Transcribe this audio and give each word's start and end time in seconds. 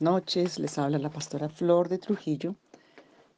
Noches, 0.00 0.58
les 0.58 0.78
habla 0.78 0.98
la 0.98 1.10
pastora 1.10 1.50
Flor 1.50 1.90
de 1.90 1.98
Trujillo 1.98 2.56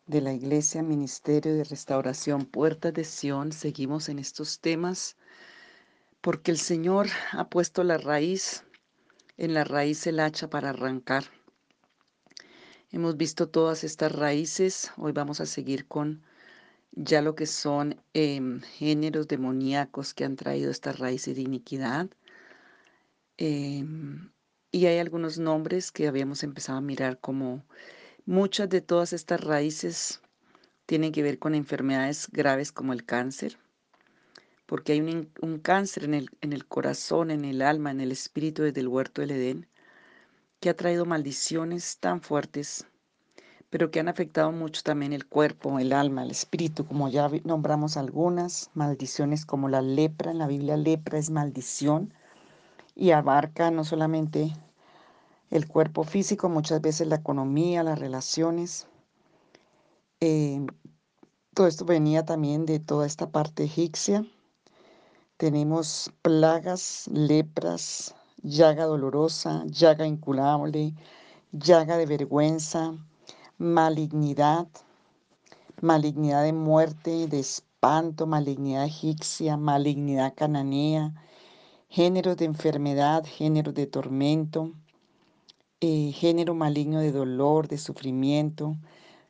de 0.07 0.21
la 0.21 0.33
Iglesia 0.33 0.85
Ministerio 0.85 1.57
de 1.57 1.65
Restauración 1.65 2.45
Puertas 2.47 2.95
de 2.95 3.03
Sion. 3.03 3.51
Seguimos 3.51 4.09
en 4.09 4.21
estos 4.21 4.61
temas 4.61 5.17
porque 6.21 6.53
el 6.53 6.59
Señor 6.59 7.09
ha 7.33 7.49
puesto 7.49 7.83
la 7.83 7.99
raíz, 7.99 8.63
en 9.39 9.55
la 9.55 9.65
raíz 9.65 10.07
el 10.07 10.21
hacha 10.21 10.49
para 10.51 10.71
arrancar. 10.71 11.25
Hemos 12.93 13.17
visto 13.17 13.49
todas 13.49 13.83
estas 13.83 14.13
raíces, 14.13 14.93
hoy 14.97 15.11
vamos 15.11 15.41
a 15.41 15.47
seguir 15.47 15.89
con 15.89 16.23
ya 16.93 17.23
lo 17.23 17.35
que 17.35 17.47
son 17.47 18.01
em, 18.15 18.61
géneros 18.61 19.27
demoníacos 19.27 20.15
que 20.15 20.25
han 20.25 20.37
traído 20.37 20.71
estas 20.71 21.01
raíces 21.01 21.35
de 21.35 21.43
iniquidad. 21.43 22.09
Em, 23.37 24.31
y 24.73 24.87
hay 24.87 24.99
algunos 24.99 25.39
nombres 25.39 25.93
que 25.93 26.09
habíamos 26.09 26.43
empezado 26.43 26.79
a 26.79 26.81
mirar 26.81 27.21
como 27.21 27.63
muchas 28.25 28.71
de 28.71 28.81
todas 28.81 29.13
estas 29.13 29.43
raíces 29.43 30.23
tienen 30.87 31.13
que 31.13 31.23
ver 31.23 31.39
con 31.39 31.55
enfermedades 31.55 32.27
graves 32.33 32.73
como 32.73 32.95
el 32.95 33.05
cáncer, 33.05 33.59
porque 34.65 34.93
hay 34.93 35.01
un, 35.03 35.59
cáncer 35.59 36.05
en 36.05 36.15
el, 36.15 36.31
en 36.41 36.55
el 36.55 36.67
corazón, 36.67 37.31
en 37.31 37.45
el 37.45 37.61
alma, 37.61 37.91
en 37.91 38.01
el 38.01 38.13
espíritu 38.13 38.63
desde 38.63 38.81
el 38.81 38.89
huerto 38.89 39.21
del 39.21 39.33
Edén, 39.33 39.69
que 40.59 40.71
ha 40.71 40.77
traído 40.77 41.05
maldiciones 41.05 41.99
tan 41.99 42.23
fuertes, 42.23 42.87
pero 43.69 43.91
que 43.91 44.01
han 44.01 44.09
afectado 44.09 44.53
mucho 44.53 44.83
también 44.83 45.13
el 45.13 45.27
cuerpo, 45.27 45.79
el 45.79 45.93
alma, 45.93 46.23
el 46.23 46.31
espíritu, 46.31 46.87
como 46.87 47.11
ya 47.11 47.29
nombramos 47.45 47.99
algunas, 47.99 48.71
maldiciones 48.73 49.45
como 49.45 49.69
la 49.69 49.83
lepra, 49.83 50.31
en 50.31 50.39
la 50.39 50.47
Biblia 50.47 50.79
lepra 50.79 51.19
es 51.19 51.29
maldición, 51.29 52.15
y 52.95 53.11
abarca 53.11 53.71
no 53.71 53.85
solamente 53.85 54.53
el 55.51 55.69
cuerpo 55.69 56.05
físico, 56.05 56.49
muchas 56.49 56.81
veces 56.81 57.09
la 57.09 57.17
economía, 57.17 57.83
las 57.83 57.99
relaciones. 57.99 58.87
Eh, 60.21 60.65
todo 61.55 61.67
esto 61.67 61.85
venía 61.85 62.25
también 62.25 62.65
de 62.65 62.81
toda 62.81 63.07
esta 63.07 63.31
parte 63.31 63.65
egipcia. 63.65 64.25
Tenemos 65.37 66.11
plagas, 66.23 67.09
lepras, 67.13 68.15
llaga 68.43 68.85
dolorosa, 68.85 69.65
llaga 69.67 70.07
incurable, 70.07 70.95
llaga 71.53 71.97
de 71.97 72.07
vergüenza, 72.07 72.95
malignidad, 73.59 74.69
malignidad 75.81 76.45
de 76.45 76.53
muerte, 76.53 77.27
de 77.27 77.41
espanto, 77.41 78.27
malignidad 78.27 78.85
egipcia, 78.85 79.57
malignidad 79.57 80.33
cananea, 80.35 81.13
géneros 81.93 82.39
de 82.39 82.47
enfermedad, 82.47 83.23
géneros 83.27 83.75
de 83.75 83.87
tormento, 83.87 84.73
eh, 85.83 86.11
género 86.13 86.55
maligno 86.55 87.01
de 87.01 87.13
dolor, 87.13 87.69
de 87.69 87.77
sufrimiento. 87.77 88.77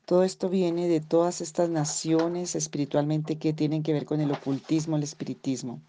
Todo 0.07 0.23
esto 0.23 0.49
viene 0.49 0.87
de 0.87 1.01
todas 1.01 1.41
estas 1.41 1.69
naciones 1.71 2.55
espiritualmente 2.55 3.37
que 3.37 3.53
tienen 3.53 3.83
que 3.83 3.93
ver 3.93 4.05
con 4.05 4.21
el 4.21 4.31
ocultismo, 4.31 4.97
el 4.97 5.03
espiritismo. 5.03 5.81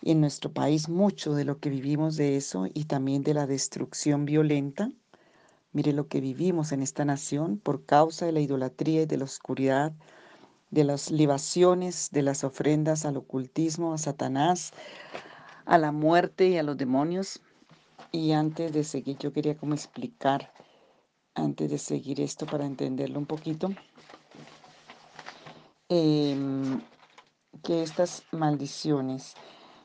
Y 0.00 0.12
en 0.12 0.22
nuestro 0.22 0.50
país 0.50 0.88
mucho 0.88 1.34
de 1.34 1.44
lo 1.44 1.58
que 1.58 1.68
vivimos 1.68 2.16
de 2.16 2.38
eso 2.38 2.66
y 2.72 2.84
también 2.84 3.22
de 3.22 3.34
la 3.34 3.46
destrucción 3.46 4.24
violenta. 4.24 4.90
Mire 5.74 5.92
lo 5.92 6.08
que 6.08 6.22
vivimos 6.22 6.72
en 6.72 6.80
esta 6.80 7.04
nación 7.04 7.58
por 7.58 7.84
causa 7.84 8.24
de 8.24 8.32
la 8.32 8.40
idolatría 8.40 9.02
y 9.02 9.06
de 9.06 9.18
la 9.18 9.24
oscuridad, 9.24 9.92
de 10.70 10.84
las 10.84 11.10
libaciones, 11.10 12.08
de 12.12 12.22
las 12.22 12.44
ofrendas 12.44 13.04
al 13.04 13.18
ocultismo, 13.18 13.92
a 13.92 13.98
Satanás, 13.98 14.72
a 15.64 15.78
la 15.78 15.92
muerte 15.92 16.48
y 16.48 16.58
a 16.58 16.62
los 16.62 16.76
demonios. 16.76 17.40
Y 18.12 18.32
antes 18.32 18.72
de 18.72 18.84
seguir, 18.84 19.18
yo 19.18 19.32
quería 19.32 19.56
como 19.56 19.74
explicar, 19.74 20.52
antes 21.34 21.70
de 21.70 21.78
seguir 21.78 22.20
esto 22.20 22.46
para 22.46 22.66
entenderlo 22.66 23.18
un 23.18 23.26
poquito, 23.26 23.70
em, 25.88 26.80
que 27.62 27.82
estas 27.82 28.24
maldiciones, 28.32 29.34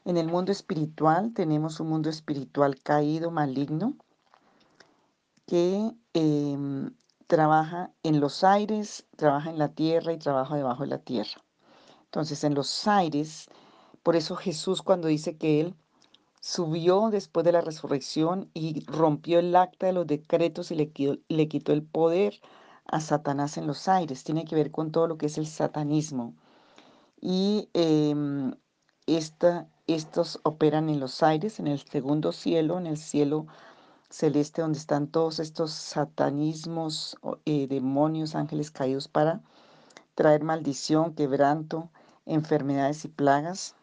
en 0.06 0.18
el 0.18 0.28
mundo 0.28 0.52
espiritual 0.52 1.34
tenemos 1.34 1.80
un 1.80 1.90
mundo 1.90 2.10
espiritual 2.10 2.82
caído, 2.82 3.32
maligno, 3.32 3.96
que 5.46 5.92
em, 6.14 6.96
trabaja 7.28 7.92
en 8.04 8.20
los 8.20 8.44
aires, 8.44 9.06
trabaja 9.16 9.50
en 9.50 9.58
la 9.58 9.70
tierra 9.70 10.14
y 10.14 10.18
trabaja 10.18 10.56
debajo 10.56 10.84
de 10.84 10.90
la 10.90 11.00
tierra. 11.00 11.44
Entonces, 12.06 12.44
en 12.44 12.54
los 12.54 12.88
aires, 12.88 13.50
por 14.06 14.16
eso 14.16 14.36
Jesús 14.36 14.84
cuando 14.84 15.08
dice 15.08 15.36
que 15.36 15.60
Él 15.62 15.76
subió 16.40 17.10
después 17.10 17.44
de 17.44 17.52
la 17.52 17.62
resurrección 17.62 18.52
y 18.54 18.86
rompió 18.86 19.40
el 19.40 19.56
acta 19.56 19.88
de 19.88 19.94
los 19.94 20.06
decretos 20.06 20.70
y 20.70 20.76
le, 20.76 20.92
le 21.28 21.48
quitó 21.48 21.74
el 21.74 21.82
poder 21.82 22.40
a 22.86 23.02
Satanás 23.02 23.58
en 23.58 23.66
los 23.66 23.88
aires. 23.88 24.24
Tiene 24.24 24.46
que 24.46 24.54
ver 24.54 24.70
con 24.70 24.92
todo 24.92 25.08
lo 25.08 25.18
que 25.18 25.26
es 25.26 25.40
el 25.40 25.48
satanismo. 25.48 26.36
Y 27.20 27.68
em, 27.74 28.54
estos 29.08 30.40
operan 30.44 30.90
en 30.90 31.00
los 31.00 31.24
aires, 31.24 31.60
en 31.60 31.66
el 31.66 31.80
segundo 31.80 32.32
cielo, 32.32 32.78
en 32.78 32.86
el 32.86 32.98
cielo 32.98 33.48
celeste, 34.12 34.62
donde 34.62 34.78
están 34.78 35.08
todos 35.08 35.40
estos 35.40 35.72
satanismos, 35.72 37.18
eh, 37.46 37.66
demonios, 37.66 38.36
ángeles 38.36 38.70
caídos 38.70 39.08
para 39.08 39.42
traer 40.14 40.44
maldición, 40.44 41.16
quebranto, 41.16 41.90
enfermedades 42.28 43.04
y 43.06 43.08
plagas 43.08 43.76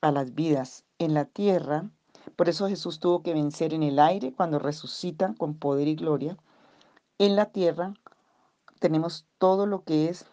a 0.00 0.12
las 0.12 0.34
vidas 0.34 0.84
en 0.98 1.14
la 1.14 1.24
tierra. 1.24 1.90
Por 2.36 2.48
eso 2.48 2.68
Jesús 2.68 3.00
tuvo 3.00 3.22
que 3.22 3.34
vencer 3.34 3.74
en 3.74 3.82
el 3.82 3.98
aire 3.98 4.32
cuando 4.32 4.58
resucita 4.58 5.34
con 5.38 5.54
poder 5.54 5.88
y 5.88 5.94
gloria. 5.94 6.36
En 7.18 7.36
la 7.36 7.46
tierra 7.46 7.94
tenemos 8.78 9.26
todo 9.38 9.66
lo 9.66 9.84
que 9.84 10.08
es 10.08 10.26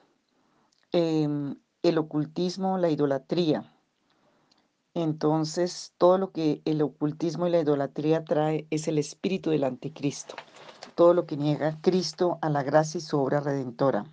em, 0.92 1.56
el 1.82 1.98
ocultismo, 1.98 2.78
la 2.78 2.90
idolatría. 2.90 3.70
Entonces, 4.96 5.94
todo 5.98 6.18
lo 6.18 6.32
que 6.32 6.62
el 6.66 6.82
ocultismo 6.82 7.48
y 7.48 7.52
la 7.52 7.62
idolatría 7.62 8.24
trae 8.24 8.68
es 8.70 8.88
el 8.88 9.00
espíritu 9.00 9.50
del 9.50 9.64
anticristo. 9.64 10.36
Todo 10.96 11.14
lo 11.16 11.26
que 11.26 11.36
niega 11.36 11.80
Cristo 11.82 12.38
a 12.42 12.50
la 12.50 12.62
gracia 12.62 13.00
y 13.00 13.02
su 13.02 13.20
obra 13.20 13.40
redentora. 13.40 14.06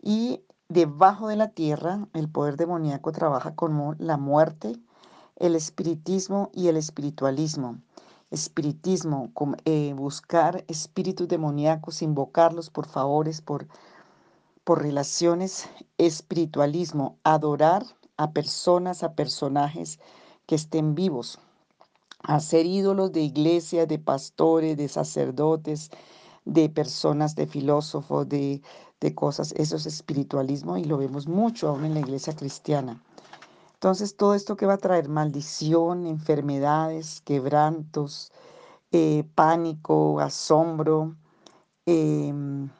Y 0.00 0.42
debajo 0.72 1.28
de 1.28 1.36
la 1.36 1.48
tierra, 1.48 2.08
el 2.14 2.28
poder 2.28 2.56
demoníaco 2.56 3.12
trabaja 3.12 3.54
como 3.54 3.94
la 3.98 4.16
muerte, 4.16 4.76
el 5.36 5.54
espiritismo 5.54 6.50
y 6.54 6.68
el 6.68 6.76
espiritualismo. 6.76 7.78
Espiritismo, 8.30 9.30
eh, 9.66 9.92
buscar 9.94 10.64
espíritus 10.68 11.28
demoníacos, 11.28 12.00
invocarlos 12.00 12.70
por 12.70 12.86
favores, 12.86 13.42
por, 13.42 13.68
por 14.64 14.82
relaciones. 14.82 15.68
Espiritualismo, 15.98 17.18
adorar 17.22 17.84
a 18.16 18.30
personas, 18.30 19.02
a 19.02 19.12
personajes 19.14 20.00
que 20.46 20.54
estén 20.54 20.94
vivos. 20.94 21.38
Hacer 22.22 22.64
ídolos 22.64 23.12
de 23.12 23.20
iglesias, 23.20 23.88
de 23.88 23.98
pastores, 23.98 24.78
de 24.78 24.88
sacerdotes, 24.88 25.90
de 26.44 26.70
personas, 26.70 27.34
de 27.34 27.46
filósofos, 27.46 28.28
de, 28.28 28.62
de 29.02 29.14
cosas. 29.14 29.52
Eso 29.56 29.76
es 29.76 29.86
espiritualismo 29.86 30.76
y 30.78 30.84
lo 30.84 30.96
vemos 30.96 31.26
mucho 31.28 31.68
aún 31.68 31.84
en 31.84 31.94
la 31.94 32.00
iglesia 32.00 32.34
cristiana. 32.34 33.02
Entonces, 33.74 34.16
todo 34.16 34.34
esto 34.34 34.56
que 34.56 34.66
va 34.66 34.74
a 34.74 34.78
traer 34.78 35.08
maldición, 35.08 36.06
enfermedades, 36.06 37.20
quebrantos, 37.22 38.32
eh, 38.92 39.24
pánico, 39.34 40.20
asombro, 40.20 41.16
em, 41.86 42.70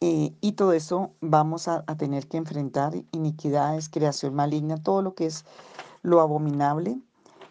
eh, 0.00 0.34
y 0.40 0.52
todo 0.52 0.72
eso 0.72 1.10
vamos 1.20 1.68
a, 1.68 1.84
a, 1.86 1.96
tener 1.96 2.26
que 2.26 2.38
enfrentar 2.38 2.94
iniquidades, 3.12 3.90
creación 3.90 4.34
maligna, 4.34 4.82
todo 4.82 5.02
lo 5.02 5.14
que 5.14 5.26
es 5.26 5.44
lo 6.02 6.20
abominable 6.22 6.98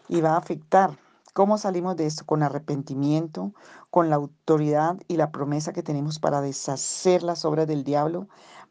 y 0.07 0.22
va 0.22 0.31
a 0.31 0.38
afectar. 0.38 0.98
¿Cómo 1.34 1.58
salimos 1.60 1.96
de 1.96 2.08
esto? 2.08 2.26
Con 2.26 2.42
arrepentimiento, 2.42 3.54
con 3.92 4.10
la 4.10 4.16
autoridad 4.16 4.98
y 5.08 5.18
la 5.18 5.31
promesa 5.31 5.74
que 5.74 5.84
tenemos 5.84 6.18
para 6.20 6.42
deshacer 6.42 7.22
las 7.22 7.46
obras 7.46 7.68
del 7.68 7.84
diablo, 7.84 8.28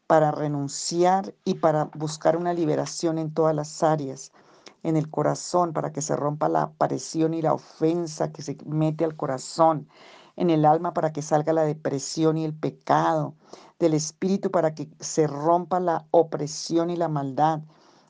para 0.07 0.31
renunciar 0.31 1.33
y 1.45 1.55
para 1.55 1.85
buscar 1.95 2.35
una 2.35 2.53
liberación 2.53 3.17
en 3.17 3.33
todas 3.33 3.55
las 3.55 3.81
áreas, 3.81 4.33
en 4.83 4.97
el 4.97 5.09
corazón, 5.09 5.71
para 5.71 5.93
que 5.93 6.01
se 6.01 6.15
rompa 6.15 6.49
la 6.49 6.63
aparición 6.63 7.33
y 7.33 7.41
la 7.41 7.53
ofensa 7.53 8.31
que 8.31 8.41
se 8.41 8.57
mete 8.65 9.05
al 9.05 9.15
corazón, 9.15 9.87
en 10.35 10.49
el 10.49 10.65
alma 10.65 10.93
para 10.93 11.13
que 11.13 11.21
salga 11.21 11.53
la 11.53 11.63
depresión 11.63 12.37
y 12.37 12.45
el 12.45 12.53
pecado, 12.53 13.35
del 13.77 13.93
espíritu 13.93 14.51
para 14.51 14.75
que 14.75 14.89
se 14.99 15.27
rompa 15.27 15.79
la 15.79 16.07
opresión 16.11 16.89
y 16.89 16.97
la 16.97 17.07
maldad, 17.07 17.61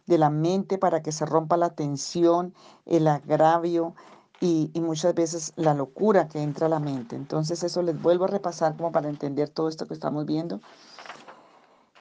de 0.08 0.18
la 0.18 0.32
mente 0.32 0.80
para 0.80 1.04
que 1.04 1.12
se 1.12 1.26
rompa 1.26 1.56
la 1.56 1.70
tensión, 1.70 2.56
el 2.86 3.08
agravio, 3.08 3.94
y, 4.42 4.72
muchas 4.76 5.14
veces 5.14 5.54
la 5.56 5.74
locura 5.74 6.28
que 6.28 6.42
entra 6.42 6.68
a 6.68 6.70
la 6.70 6.80
mente. 6.80 7.16
Entonces 7.16 7.64
eso 7.64 7.82
les 7.82 8.02
vuelvo 8.02 8.26
a 8.26 8.28
repasar 8.28 8.76
como 8.76 8.92
para 8.92 9.10
entender 9.10 9.50
todo 9.50 9.68
esto 9.68 9.88
que 9.88 9.94
estamos 9.94 10.26
viendo. 10.26 10.62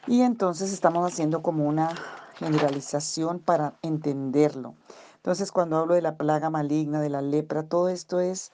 Y 0.06 0.22
entonces 0.22 0.72
estamos 0.72 1.10
haciendo 1.10 1.42
como 1.42 1.66
una 1.66 1.90
generalización 2.36 3.40
para 3.40 3.74
entenderlo. 3.82 4.74
Entonces 5.16 5.52
cuando 5.52 5.76
hablo 5.76 5.94
de 5.94 6.02
la 6.02 6.16
plaga 6.16 6.48
maligna, 6.50 7.00
de 7.00 7.10
la 7.10 7.22
lepra, 7.22 7.64
todo 7.64 7.88
esto 7.88 8.20
es 8.20 8.52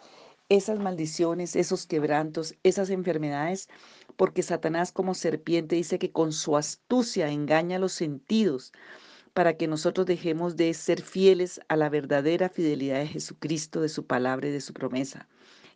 esas 0.49 0.79
maldiciones, 0.79 1.57
esos 1.57 1.87
quebrantos, 1.87 2.55
esas 2.63 2.91
enfermedades, 2.91 3.69
porque 4.17 4.43
Satanás 4.43 4.93
como 4.93 5.15
serpiente 5.15 5.77
dice 5.77 5.99
que 5.99 6.13
con 6.13 6.33
su 6.33 6.57
astucia 6.57 7.29
engaña 7.29 7.79
los 7.79 7.93
sentidos 7.93 8.73
para 9.35 9.57
que 9.57 9.67
nosotros 9.67 10.07
dejemos 10.07 10.57
de 10.57 10.73
ser 10.75 11.03
fieles 11.03 11.61
a 11.69 11.77
la 11.77 11.91
verdadera 11.91 12.49
fidelidad 12.49 13.01
de 13.01 13.09
Jesucristo, 13.09 13.81
de 13.81 13.89
su 13.89 14.07
palabra 14.07 14.49
y 14.49 14.53
de 14.53 14.61
su 14.61 14.73
promesa. 14.73 15.29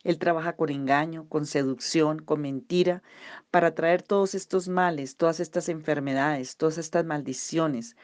Él 0.05 0.17
trabaja 0.17 0.55
con 0.55 0.69
engaño, 0.69 1.27
con 1.27 1.45
seducción, 1.45 2.19
con 2.19 2.41
mentira, 2.41 3.03
para 3.51 3.75
traer 3.75 4.01
todos 4.01 4.33
estos 4.33 4.69
males, 4.69 5.17
todas 5.17 5.41
estas 5.41 5.67
enfermedades, 5.67 6.55
todas 6.55 6.77
estas 6.77 7.03
maldiciones, 7.03 7.97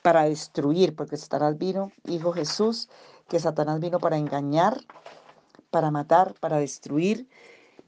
para 0.00 0.22
destruir, 0.24 0.94
porque 0.94 1.16
Satanás 1.16 1.58
vino, 1.58 1.92
dijo 2.04 2.32
Jesús, 2.32 2.88
que 3.28 3.40
Satanás 3.40 3.80
vino 3.80 3.98
para 3.98 4.16
engañar, 4.16 4.78
para 5.70 5.90
matar, 5.90 6.34
para 6.40 6.58
destruir, 6.58 7.28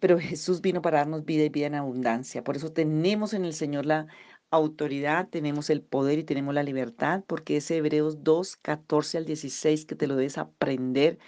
pero 0.00 0.18
Jesús 0.18 0.60
vino 0.60 0.82
para 0.82 0.98
darnos 0.98 1.24
vida 1.24 1.44
y 1.44 1.48
vida 1.48 1.66
en 1.66 1.76
abundancia. 1.76 2.42
Por 2.42 2.56
eso 2.56 2.72
tenemos 2.72 3.32
en 3.32 3.44
el 3.44 3.54
Señor 3.54 3.86
la 3.86 4.08
autoridad, 4.52 5.28
tenemos 5.28 5.70
el 5.70 5.82
poder 5.82 6.18
y 6.18 6.24
tenemos 6.24 6.54
la 6.54 6.62
libertad, 6.62 7.24
porque 7.26 7.56
ese 7.56 7.78
Hebreos 7.78 8.22
2, 8.22 8.56
14 8.56 9.18
al 9.18 9.24
16 9.24 9.86
que 9.86 9.94
te 9.94 10.06
lo 10.06 10.14
debes 10.16 10.38
aprender, 10.38 11.18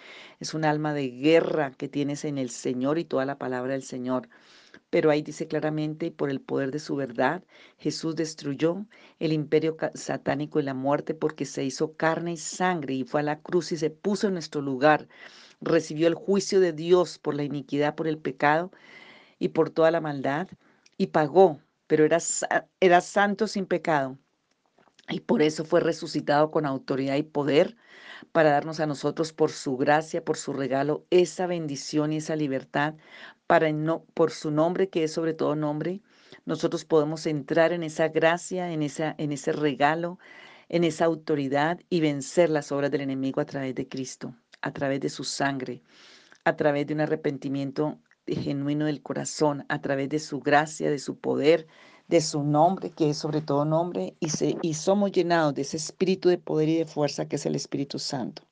es 0.41 0.55
un 0.55 0.65
alma 0.65 0.93
de 0.95 1.09
guerra 1.09 1.73
que 1.73 1.89
tienes 1.89 2.25
en 2.25 2.39
el 2.39 2.51
Señor 2.51 2.99
y 2.99 3.05
toda 3.05 3.25
la 3.25 3.39
palabra 3.39 3.73
del 3.73 3.83
Señor. 3.83 4.29
Pero 4.91 5.11
ahí 5.11 5.23
dice 5.23 5.49
claramente, 5.49 6.11
por 6.11 6.31
el 6.31 6.41
poder 6.41 6.71
de 6.71 6.79
su 6.79 6.97
verdad, 6.97 7.43
Jesús 7.79 8.15
destruyó 8.15 8.85
el 9.19 9.33
imperio 9.33 9.77
satánico 9.95 10.61
y 10.61 10.63
la 10.63 10.75
muerte 10.75 11.15
porque 11.15 11.47
se 11.47 11.65
hizo 11.65 11.95
carne 11.97 12.33
y 12.33 12.37
sangre 12.37 12.95
y 12.95 13.05
fue 13.05 13.21
a 13.21 13.25
la 13.25 13.41
cruz 13.41 13.73
y 13.73 13.77
se 13.77 13.91
puso 13.91 14.29
en 14.29 14.35
nuestro 14.35 14.61
lugar. 14.63 15.09
Recibió 15.61 16.09
el 16.09 16.15
juicio 16.15 16.61
de 16.61 16.73
Dios 16.73 17.19
por 17.19 17.35
la 17.35 17.45
iniquidad, 17.45 17.95
por 17.95 18.07
el 18.07 18.19
pecado 18.19 18.71
y 19.39 19.49
por 19.49 19.71
toda 19.71 19.91
la 19.91 20.01
maldad 20.01 20.49
y 20.99 21.09
pagó 21.09 21.61
pero 21.87 22.05
era, 22.05 22.19
era 22.81 23.01
santo 23.01 23.47
sin 23.47 23.67
pecado. 23.67 24.19
Y 25.09 25.21
por 25.21 25.43
eso 25.43 25.65
fue 25.65 25.81
resucitado 25.81 26.51
con 26.51 26.65
autoridad 26.65 27.17
y 27.17 27.23
poder 27.23 27.77
para 28.33 28.51
darnos 28.51 28.81
a 28.81 28.87
nosotros 28.87 29.33
por 29.33 29.51
su 29.51 29.77
gracia, 29.77 30.25
por 30.25 30.37
su 30.37 30.53
regalo, 30.53 31.07
esa 31.11 31.47
bendición 31.47 32.13
y 32.13 32.19
esa 32.19 32.37
libertad, 32.37 32.95
para 33.47 33.71
no, 33.73 34.05
por 34.15 34.31
su 34.31 34.51
nombre, 34.51 34.89
que 34.89 35.05
es 35.05 35.13
sobre 35.13 35.35
todo 35.35 35.57
nombre, 35.57 36.01
nosotros 36.47 36.85
podemos 36.85 37.27
entrar 37.27 37.73
en 37.73 37.83
esa 37.83 38.09
gracia, 38.09 38.73
en, 38.73 38.83
esa, 38.83 39.15
en 39.19 39.33
ese 39.33 39.53
regalo, 39.53 40.19
en 40.69 40.85
esa 40.85 41.05
autoridad 41.05 41.81
y 41.91 42.01
vencer 42.01 42.51
las 42.51 42.73
obras 42.73 42.91
del 42.91 43.03
enemigo 43.03 43.41
a 43.41 43.47
través 43.47 43.75
de 43.75 43.89
Cristo, 43.89 44.35
a 44.63 44.73
través 44.73 45.01
de 45.01 45.11
su 45.11 45.25
sangre, 45.25 45.83
a 46.45 46.57
través 46.57 46.87
de 46.87 46.95
un 46.95 47.01
arrepentimiento 47.01 47.99
genuino 48.27 48.87
del 48.87 49.03
corazón 49.03 49.65
a 49.69 49.81
través 49.81 50.09
de 50.09 50.19
su 50.19 50.41
gracia, 50.41 50.91
de 50.91 50.99
su 50.99 51.17
poder, 51.17 51.67
de 52.09 52.21
su 52.21 52.43
nombre, 52.43 52.91
que 52.91 53.11
es 53.11 53.19
sobre 53.19 53.41
todo 53.41 53.65
nombre, 53.65 54.15
y, 54.21 54.31
se, 54.31 54.57
y 54.63 54.75
somos 54.75 55.13
llenados 55.13 55.55
de 55.55 55.63
ese 55.63 55.77
espíritu 55.77 56.29
de 56.29 56.39
poder 56.39 56.69
y 56.69 56.77
de 56.79 56.87
fuerza 56.87 57.27
que 57.27 57.37
es 57.37 57.47
el 57.47 57.55
Espíritu 57.55 57.99
Santo. 57.99 58.43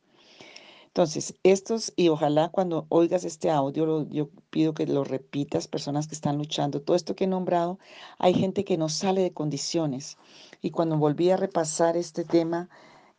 Entonces, 0.87 1.35
estos, 1.43 1.91
y 1.97 2.09
ojalá 2.09 2.51
cuando 2.51 2.85
oigas 2.91 3.25
este 3.25 3.51
audio, 3.51 4.07
yo 4.11 4.29
pido 4.51 4.75
que 4.75 4.87
lo 4.87 5.05
repitas, 5.05 5.67
personas 5.67 6.07
que 6.07 6.15
están 6.15 6.37
luchando, 6.37 6.83
todo 6.83 6.97
esto 6.97 7.17
que 7.17 7.25
he 7.25 7.27
nombrado, 7.27 7.79
hay 8.19 8.35
gente 8.35 8.65
que 8.65 8.77
no 8.77 8.91
sale 8.91 9.23
de 9.23 9.33
condiciones. 9.33 10.19
Y 10.61 10.71
cuando 10.71 10.99
volví 10.99 11.31
a 11.31 11.39
repasar 11.39 11.97
este 11.97 12.25
tema, 12.25 12.69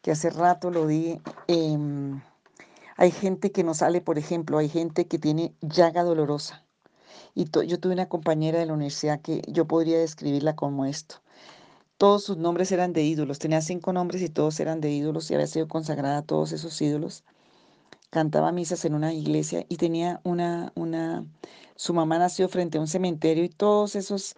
que 0.03 0.11
hace 0.11 0.29
rato 0.29 0.69
lo 0.69 0.85
di, 0.85 1.19
eh, 1.47 1.77
hay 2.95 3.11
gente 3.11 3.51
que 3.51 3.63
no 3.63 3.73
sale, 3.73 4.01
por 4.01 4.17
ejemplo, 4.17 4.57
hay 4.57 4.69
gente 4.69 5.07
que 5.07 5.19
tiene 5.19 5.55
llaga 5.61 6.03
dolorosa. 6.03 6.65
Y 7.35 7.45
yo 7.67 7.79
tuve 7.79 7.93
una 7.93 8.09
compañera 8.09 8.59
de 8.59 8.65
la 8.65 8.73
universidad 8.73 9.21
que 9.21 9.41
yo 9.47 9.67
podría 9.67 9.99
describirla 9.99 10.55
como 10.55 10.85
esto. 10.85 11.15
Todos 11.97 12.23
sus 12.23 12.37
nombres 12.37 12.71
eran 12.71 12.93
de 12.93 13.03
ídolos. 13.03 13.39
Tenía 13.39 13.61
cinco 13.61 13.93
nombres 13.93 14.21
y 14.21 14.29
todos 14.29 14.59
eran 14.59 14.81
de 14.81 14.91
ídolos 14.91 15.29
y 15.31 15.35
había 15.35 15.47
sido 15.47 15.67
consagrada 15.67 16.19
a 16.19 16.21
todos 16.23 16.51
esos 16.51 16.79
ídolos. 16.81 17.23
Cantaba 18.09 18.51
misas 18.51 18.85
en 18.85 18.93
una 18.93 19.13
iglesia 19.13 19.65
y 19.69 19.77
tenía 19.77 20.21
una, 20.23 20.71
una, 20.75 21.25
su 21.75 21.93
mamá 21.93 22.19
nació 22.19 22.49
frente 22.49 22.77
a 22.77 22.81
un 22.81 22.87
cementerio 22.87 23.43
y 23.43 23.49
todos 23.49 23.95
esos 23.95 24.35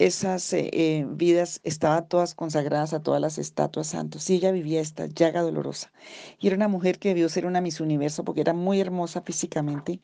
esas 0.00 0.52
eh, 0.54 0.70
eh, 0.72 1.06
vidas 1.08 1.60
estaban 1.62 2.08
todas 2.08 2.34
consagradas 2.34 2.94
a 2.94 3.02
todas 3.02 3.20
las 3.20 3.36
estatuas 3.36 3.88
santos 3.88 4.30
y 4.30 4.36
ella 4.36 4.50
vivía 4.50 4.80
esta 4.80 5.06
llaga 5.06 5.42
dolorosa. 5.42 5.92
Y 6.38 6.46
era 6.46 6.56
una 6.56 6.68
mujer 6.68 6.98
que 6.98 7.10
debió 7.10 7.28
ser 7.28 7.44
una 7.44 7.60
Miss 7.60 7.80
Universo 7.80 8.24
porque 8.24 8.40
era 8.40 8.54
muy 8.54 8.80
hermosa 8.80 9.20
físicamente 9.20 10.00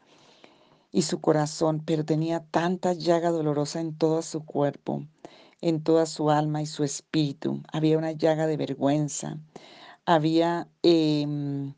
y 0.93 1.03
su 1.03 1.21
corazón, 1.23 1.83
pero 1.85 2.05
tenía 2.05 2.45
tanta 2.51 2.93
llaga 2.93 3.31
dolorosa 3.31 3.81
en 3.81 3.97
todo 3.97 4.21
su 4.21 4.45
cuerpo, 4.45 5.07
en 5.63 5.83
toda 5.83 6.05
su 6.05 6.31
alma 6.31 6.61
y 6.61 6.67
su 6.67 6.85
espíritu. 6.85 7.63
Había 7.73 7.97
una 7.97 8.13
llaga 8.13 8.47
de 8.47 8.59
vergüenza, 8.59 9.39
había... 10.05 10.69
Em, 10.83 11.75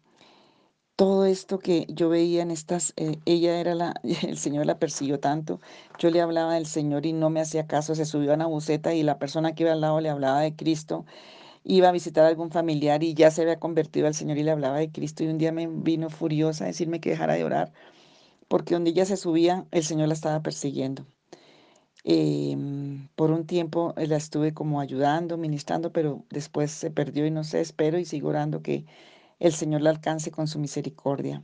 todo 0.98 1.26
esto 1.26 1.60
que 1.60 1.86
yo 1.88 2.08
veía 2.08 2.42
en 2.42 2.50
estas, 2.50 2.92
eh, 2.96 3.20
ella 3.24 3.60
era 3.60 3.76
la, 3.76 3.94
el 4.26 4.36
Señor 4.36 4.66
la 4.66 4.80
persiguió 4.80 5.20
tanto, 5.20 5.60
yo 6.00 6.10
le 6.10 6.20
hablaba 6.20 6.54
del 6.54 6.66
Señor 6.66 7.06
y 7.06 7.12
no 7.12 7.30
me 7.30 7.40
hacía 7.40 7.68
caso, 7.68 7.94
se 7.94 8.04
subió 8.04 8.32
a 8.32 8.34
una 8.34 8.46
buceta 8.46 8.92
y 8.94 9.04
la 9.04 9.18
persona 9.20 9.54
que 9.54 9.62
iba 9.62 9.72
al 9.72 9.80
lado 9.80 10.00
le 10.00 10.08
hablaba 10.10 10.40
de 10.40 10.56
Cristo, 10.56 11.06
iba 11.64 11.88
a 11.88 11.92
visitar 11.92 12.24
a 12.24 12.28
algún 12.28 12.50
familiar 12.50 13.04
y 13.04 13.14
ya 13.14 13.30
se 13.30 13.42
había 13.42 13.60
convertido 13.60 14.08
al 14.08 14.14
Señor 14.14 14.38
y 14.38 14.42
le 14.42 14.50
hablaba 14.50 14.78
de 14.78 14.90
Cristo 14.90 15.22
y 15.22 15.28
un 15.28 15.38
día 15.38 15.52
me 15.52 15.68
vino 15.68 16.10
furiosa 16.10 16.64
a 16.64 16.66
decirme 16.68 17.00
que 17.00 17.10
dejara 17.10 17.34
de 17.34 17.44
orar, 17.44 17.72
porque 18.48 18.74
donde 18.74 18.90
ella 18.90 19.06
se 19.06 19.16
subía, 19.16 19.66
el 19.70 19.84
Señor 19.84 20.08
la 20.08 20.14
estaba 20.14 20.42
persiguiendo. 20.42 21.06
Em, 22.04 23.08
por 23.16 23.30
un 23.30 23.46
tiempo 23.46 23.94
la 23.96 24.16
estuve 24.16 24.52
como 24.54 24.80
ayudando, 24.80 25.36
ministrando, 25.36 25.92
pero 25.92 26.24
después 26.30 26.72
se 26.72 26.90
perdió 26.90 27.26
y 27.26 27.30
no 27.30 27.44
sé, 27.44 27.60
espero 27.60 27.98
y 27.98 28.04
sigo 28.04 28.30
orando 28.30 28.62
que 28.62 28.84
el 29.38 29.52
Señor 29.52 29.82
la 29.82 29.90
alcance 29.90 30.30
con 30.30 30.48
su 30.48 30.58
misericordia. 30.58 31.42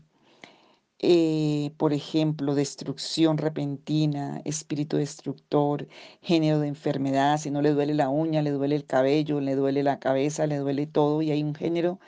Eh, 1.00 1.73
por 1.76 1.93
ejemplo, 1.93 2.55
destrucción 2.55 3.37
repentina, 3.37 4.40
espíritu 4.45 4.97
destructor, 4.97 5.88
género 6.23 6.61
de 6.61 6.68
enfermedad, 6.68 7.38
si 7.38 7.50
no 7.50 7.61
le 7.62 7.73
duele 7.73 7.95
la 7.95 8.09
uña, 8.09 8.42
le 8.42 8.50
duele 8.52 8.76
el 8.76 8.87
cabello, 8.87 9.40
le 9.40 9.54
duele 9.54 9.83
la 9.83 9.99
cabeza, 9.99 10.47
le 10.47 10.57
duele 10.59 10.87
todo, 10.87 11.21
y 11.21 11.30
hay 11.30 11.42
un 11.42 11.54
género 11.54 12.00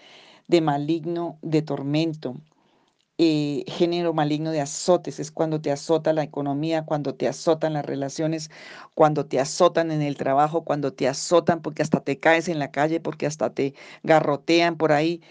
de 0.49 0.61
maligno, 0.63 1.39
de 1.43 1.63
tormento, 1.63 2.37
eh, 3.19 3.65
género 3.69 4.13
maligno 4.15 4.51
de 4.53 4.61
azotes, 4.61 5.21
es 5.21 5.31
cuando 5.31 5.61
te 5.61 5.73
azota 5.73 6.13
la 6.13 6.23
economía, 6.23 6.85
cuando 6.85 7.15
te 7.15 7.29
azotan 7.29 7.75
las 7.75 7.87
relaciones, 7.87 8.51
cuando 8.95 9.27
te 9.27 9.41
azotan 9.41 9.91
en 9.91 10.03
el 10.03 10.17
trabajo, 10.17 10.65
cuando 10.65 10.93
te 10.93 11.09
azotan 11.09 11.63
porque 11.63 11.83
hasta 11.83 12.01
te 12.01 12.19
caes 12.21 12.49
en 12.49 12.59
la 12.59 12.71
calle, 12.71 13.01
porque 13.01 13.27
hasta 13.27 13.53
te 13.55 13.75
garrotean 14.03 14.77
por 14.77 14.93
ahí 14.93 15.23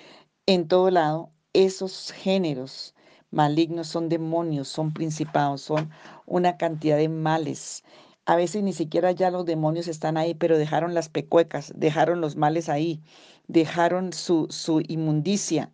en 0.47 0.67
todo 0.67 0.91
lado, 0.91 1.31
esos 1.53 2.11
géneros 2.11 2.93
malignos 3.31 3.87
son 3.87 4.09
demonios, 4.09 4.67
son 4.67 4.93
principados, 4.93 5.61
son 5.61 5.89
una 6.25 6.57
cantidad 6.57 6.97
de 6.97 7.09
males. 7.09 7.83
A 8.25 8.35
veces 8.35 8.63
ni 8.63 8.73
siquiera 8.73 9.11
ya 9.11 9.31
los 9.31 9.45
demonios 9.45 9.87
están 9.87 10.17
ahí, 10.17 10.33
pero 10.33 10.57
dejaron 10.57 10.93
las 10.93 11.09
pecuecas, 11.09 11.73
dejaron 11.75 12.21
los 12.21 12.35
males 12.35 12.69
ahí, 12.69 13.01
dejaron 13.47 14.13
su, 14.13 14.47
su 14.49 14.81
inmundicia. 14.87 15.71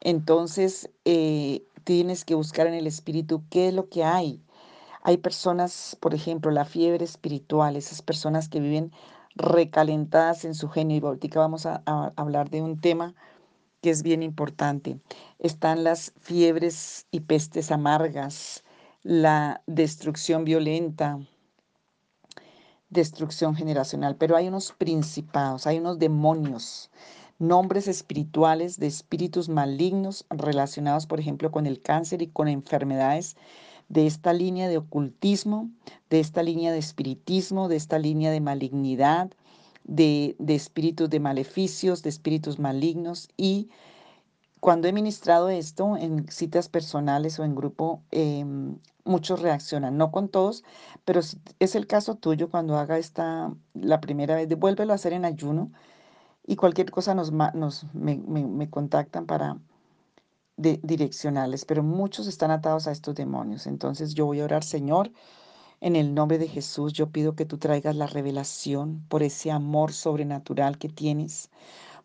Entonces, 0.00 0.90
eh, 1.04 1.64
tienes 1.84 2.24
que 2.24 2.34
buscar 2.34 2.66
en 2.66 2.74
el 2.74 2.86
espíritu 2.86 3.44
qué 3.50 3.68
es 3.68 3.74
lo 3.74 3.88
que 3.88 4.04
hay. 4.04 4.42
Hay 5.02 5.18
personas, 5.18 5.96
por 6.00 6.14
ejemplo, 6.14 6.50
la 6.50 6.64
fiebre 6.64 7.04
espiritual, 7.04 7.76
esas 7.76 8.02
personas 8.02 8.48
que 8.48 8.60
viven 8.60 8.92
recalentadas 9.36 10.44
en 10.44 10.54
su 10.54 10.68
género. 10.68 11.08
Ahorita 11.08 11.40
vamos 11.40 11.66
a 11.66 11.82
hablar 12.16 12.50
de 12.50 12.62
un 12.62 12.80
tema 12.80 13.14
que 13.84 13.90
es 13.90 14.02
bien 14.02 14.22
importante. 14.22 14.98
Están 15.38 15.84
las 15.84 16.14
fiebres 16.18 17.06
y 17.10 17.20
pestes 17.20 17.70
amargas, 17.70 18.64
la 19.02 19.62
destrucción 19.66 20.46
violenta, 20.46 21.18
destrucción 22.88 23.54
generacional, 23.54 24.16
pero 24.16 24.36
hay 24.36 24.48
unos 24.48 24.72
principados, 24.72 25.66
hay 25.66 25.80
unos 25.80 25.98
demonios, 25.98 26.90
nombres 27.38 27.86
espirituales 27.86 28.78
de 28.78 28.86
espíritus 28.86 29.50
malignos 29.50 30.24
relacionados, 30.30 31.06
por 31.06 31.20
ejemplo, 31.20 31.50
con 31.50 31.66
el 31.66 31.82
cáncer 31.82 32.22
y 32.22 32.28
con 32.28 32.48
enfermedades 32.48 33.36
de 33.90 34.06
esta 34.06 34.32
línea 34.32 34.66
de 34.66 34.78
ocultismo, 34.78 35.68
de 36.08 36.20
esta 36.20 36.42
línea 36.42 36.72
de 36.72 36.78
espiritismo, 36.78 37.68
de 37.68 37.76
esta 37.76 37.98
línea 37.98 38.30
de 38.30 38.40
malignidad, 38.40 39.30
de, 39.84 40.36
espíritus 40.48 41.10
de 41.10 41.20
maleficios, 41.20 42.02
de 42.02 42.10
espíritus 42.10 42.58
malignos 42.58 43.28
y 43.36 43.70
cuando 44.60 44.88
he 44.88 44.92
ministrado 44.92 45.50
esto 45.50 45.96
en 45.96 46.26
citas 46.30 46.70
personales 46.70 47.38
o 47.38 47.44
en 47.44 47.54
grupo, 47.54 48.02
em, 48.10 48.78
muchos 49.04 49.42
reaccionan, 49.42 49.98
no 49.98 50.10
con 50.10 50.28
todos, 50.28 50.64
pero 51.04 51.20
es 51.58 51.74
el 51.74 51.86
caso 51.86 52.14
tuyo, 52.14 52.48
cuando 52.48 52.78
haga 52.78 52.96
esta 52.98 53.54
la 53.74 54.00
primera 54.00 54.36
vez, 54.36 54.48
devuélvelo 54.48 54.92
a 54.92 54.96
hacer 54.96 55.12
en 55.12 55.26
ayuno 55.26 55.70
y 56.46 56.56
cualquier 56.56 56.90
cosa 56.90 57.14
nos, 57.14 57.32
nos 57.32 57.84
me, 57.94 58.16
me, 58.16 58.70
contactan 58.70 59.26
para, 59.26 59.58
direccionales, 60.56 61.64
pero 61.64 61.82
muchos 61.82 62.26
están 62.26 62.50
atados 62.50 62.86
a 62.86 62.92
estos 62.92 63.14
demonios. 63.14 63.66
Entonces 63.66 64.14
yo 64.14 64.26
voy 64.26 64.40
a 64.40 64.44
orar, 64.44 64.64
Señor, 64.64 65.10
en 65.84 65.96
el 65.96 66.14
nombre 66.14 66.38
de 66.38 66.48
Jesús, 66.48 66.94
yo 66.94 67.10
pido 67.10 67.36
que 67.36 67.44
tú 67.44 67.58
traigas 67.58 67.94
la 67.94 68.06
revelación 68.06 69.04
por 69.10 69.22
ese 69.22 69.50
amor 69.50 69.92
sobrenatural 69.92 70.78
que 70.78 70.88
tienes, 70.88 71.50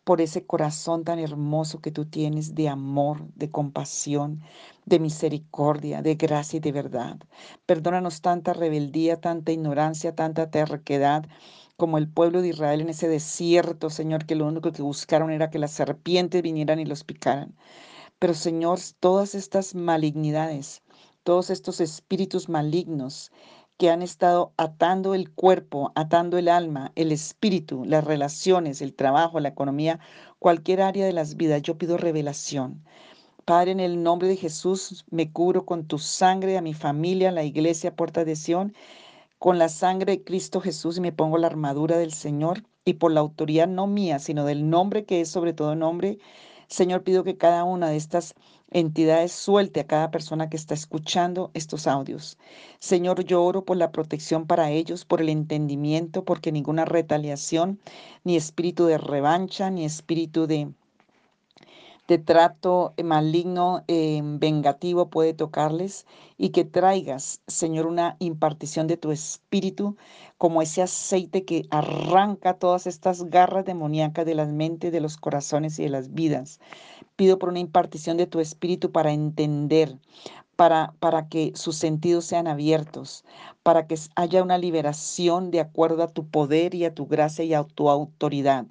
por 0.04 0.20
ese 0.20 0.44
corazón 0.44 1.02
tan 1.02 1.18
hermoso 1.18 1.80
que 1.80 1.90
tú 1.90 2.04
tienes 2.04 2.54
de 2.54 2.68
amor, 2.68 3.26
de 3.36 3.50
compasión, 3.50 4.42
de 4.84 4.98
misericordia, 4.98 6.02
de 6.02 6.16
gracia 6.16 6.58
y 6.58 6.60
de 6.60 6.72
verdad. 6.72 7.20
Perdónanos 7.64 8.20
tanta 8.20 8.52
rebeldía, 8.52 9.18
tanta 9.18 9.50
ignorancia, 9.50 10.14
tanta 10.14 10.50
terquedad 10.50 11.24
como 11.78 11.96
el 11.96 12.06
pueblo 12.06 12.42
de 12.42 12.48
Israel 12.48 12.82
en 12.82 12.90
ese 12.90 13.08
desierto, 13.08 13.88
Señor, 13.88 14.26
que 14.26 14.34
lo 14.34 14.46
único 14.46 14.72
que 14.72 14.82
buscaron 14.82 15.30
era 15.30 15.48
que 15.48 15.58
las 15.58 15.70
serpientes 15.70 16.42
vinieran 16.42 16.80
y 16.80 16.84
los 16.84 17.02
picaran. 17.02 17.56
Pero, 18.18 18.34
Señor, 18.34 18.78
todas 19.00 19.34
estas 19.34 19.74
malignidades, 19.74 20.82
todos 21.22 21.50
estos 21.50 21.80
espíritus 21.80 22.48
malignos 22.48 23.30
que 23.80 23.88
han 23.88 24.02
estado 24.02 24.52
atando 24.58 25.14
el 25.14 25.30
cuerpo, 25.32 25.90
atando 25.94 26.36
el 26.36 26.48
alma, 26.48 26.92
el 26.96 27.12
espíritu, 27.12 27.86
las 27.86 28.04
relaciones, 28.04 28.82
el 28.82 28.94
trabajo, 28.94 29.40
la 29.40 29.48
economía, 29.48 30.00
cualquier 30.38 30.82
área 30.82 31.06
de 31.06 31.14
las 31.14 31.38
vidas, 31.38 31.62
yo 31.62 31.78
pido 31.78 31.96
revelación. 31.96 32.84
Padre, 33.46 33.70
en 33.70 33.80
el 33.80 34.02
nombre 34.02 34.28
de 34.28 34.36
Jesús, 34.36 35.06
me 35.10 35.32
cubro 35.32 35.64
con 35.64 35.86
tu 35.86 35.98
sangre 35.98 36.58
a 36.58 36.60
mi 36.60 36.74
familia, 36.74 37.30
a 37.30 37.32
la 37.32 37.42
iglesia, 37.42 37.96
Puerta 37.96 38.26
de 38.26 38.36
Sión, 38.36 38.74
con 39.38 39.58
la 39.58 39.70
sangre 39.70 40.18
de 40.18 40.24
Cristo 40.24 40.60
Jesús 40.60 40.98
y 40.98 41.00
me 41.00 41.12
pongo 41.12 41.38
la 41.38 41.46
armadura 41.46 41.96
del 41.96 42.12
Señor 42.12 42.64
y 42.84 42.94
por 42.94 43.12
la 43.12 43.20
autoridad 43.20 43.66
no 43.66 43.86
mía, 43.86 44.18
sino 44.18 44.44
del 44.44 44.68
nombre 44.68 45.06
que 45.06 45.22
es 45.22 45.30
sobre 45.30 45.54
todo 45.54 45.74
nombre. 45.74 46.18
Señor, 46.70 47.02
pido 47.02 47.24
que 47.24 47.36
cada 47.36 47.64
una 47.64 47.88
de 47.90 47.96
estas 47.96 48.34
entidades 48.70 49.32
suelte 49.32 49.80
a 49.80 49.86
cada 49.86 50.10
persona 50.12 50.48
que 50.48 50.56
está 50.56 50.72
escuchando 50.72 51.50
estos 51.52 51.88
audios. 51.88 52.38
Señor, 52.78 53.24
yo 53.24 53.42
oro 53.42 53.64
por 53.64 53.76
la 53.76 53.90
protección 53.90 54.46
para 54.46 54.70
ellos, 54.70 55.04
por 55.04 55.20
el 55.20 55.28
entendimiento, 55.30 56.24
porque 56.24 56.52
ninguna 56.52 56.84
retaliación, 56.84 57.80
ni 58.22 58.36
espíritu 58.36 58.86
de 58.86 58.98
revancha, 58.98 59.68
ni 59.70 59.84
espíritu 59.84 60.46
de 60.46 60.72
de 62.10 62.18
trato 62.18 62.92
maligno, 63.04 63.84
eh, 63.86 64.20
vengativo 64.24 65.10
puede 65.10 65.32
tocarles 65.32 66.06
y 66.36 66.48
que 66.48 66.64
traigas, 66.64 67.40
Señor, 67.46 67.86
una 67.86 68.16
impartición 68.18 68.88
de 68.88 68.96
tu 68.96 69.12
espíritu 69.12 69.96
como 70.36 70.60
ese 70.60 70.82
aceite 70.82 71.44
que 71.44 71.66
arranca 71.70 72.54
todas 72.54 72.88
estas 72.88 73.30
garras 73.30 73.64
demoníacas 73.64 74.26
de 74.26 74.34
las 74.34 74.48
mentes, 74.48 74.90
de 74.90 75.00
los 75.00 75.16
corazones 75.18 75.78
y 75.78 75.84
de 75.84 75.90
las 75.90 76.12
vidas. 76.12 76.58
Pido 77.14 77.38
por 77.38 77.48
una 77.48 77.60
impartición 77.60 78.16
de 78.16 78.26
tu 78.26 78.40
espíritu 78.40 78.90
para 78.90 79.12
entender, 79.12 79.96
para, 80.60 80.92
para 81.00 81.26
que 81.26 81.52
sus 81.54 81.76
sentidos 81.76 82.26
sean 82.26 82.46
abiertos, 82.46 83.24
para 83.62 83.86
que 83.86 83.98
haya 84.14 84.42
una 84.42 84.58
liberación 84.58 85.50
de 85.50 85.58
acuerdo 85.58 86.02
a 86.02 86.08
tu 86.08 86.28
poder 86.28 86.74
y 86.74 86.84
a 86.84 86.94
tu 86.94 87.06
gracia 87.06 87.46
y 87.46 87.54
a 87.54 87.64
tu 87.64 87.88
autoridad. 87.88 88.66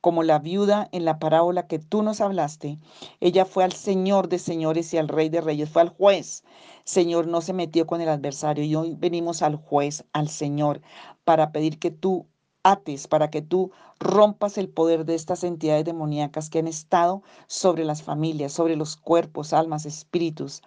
Como 0.00 0.22
la 0.22 0.38
viuda 0.38 0.88
en 0.90 1.04
la 1.04 1.18
parábola 1.18 1.66
que 1.66 1.78
tú 1.78 2.02
nos 2.02 2.22
hablaste, 2.22 2.78
ella 3.20 3.44
fue 3.44 3.62
al 3.62 3.72
Señor 3.72 4.30
de 4.30 4.38
señores 4.38 4.94
y 4.94 4.96
al 4.96 5.08
Rey 5.08 5.28
de 5.28 5.42
reyes, 5.42 5.68
fue 5.68 5.82
al 5.82 5.90
juez. 5.90 6.44
Señor, 6.84 7.26
no 7.26 7.42
se 7.42 7.52
metió 7.52 7.86
con 7.86 8.00
el 8.00 8.08
adversario 8.08 8.64
y 8.64 8.74
hoy 8.74 8.94
venimos 8.94 9.42
al 9.42 9.56
juez, 9.56 10.02
al 10.14 10.30
Señor, 10.30 10.80
para 11.24 11.52
pedir 11.52 11.78
que 11.78 11.90
tú 11.90 12.26
ates, 12.62 13.06
para 13.06 13.28
que 13.28 13.42
tú 13.42 13.70
rompas 14.00 14.56
el 14.56 14.70
poder 14.70 15.04
de 15.04 15.14
estas 15.14 15.44
entidades 15.44 15.84
demoníacas 15.84 16.48
que 16.48 16.60
han 16.60 16.68
estado 16.68 17.22
sobre 17.48 17.84
las 17.84 18.02
familias, 18.02 18.54
sobre 18.54 18.76
los 18.76 18.96
cuerpos, 18.96 19.52
almas, 19.52 19.84
espíritus. 19.84 20.62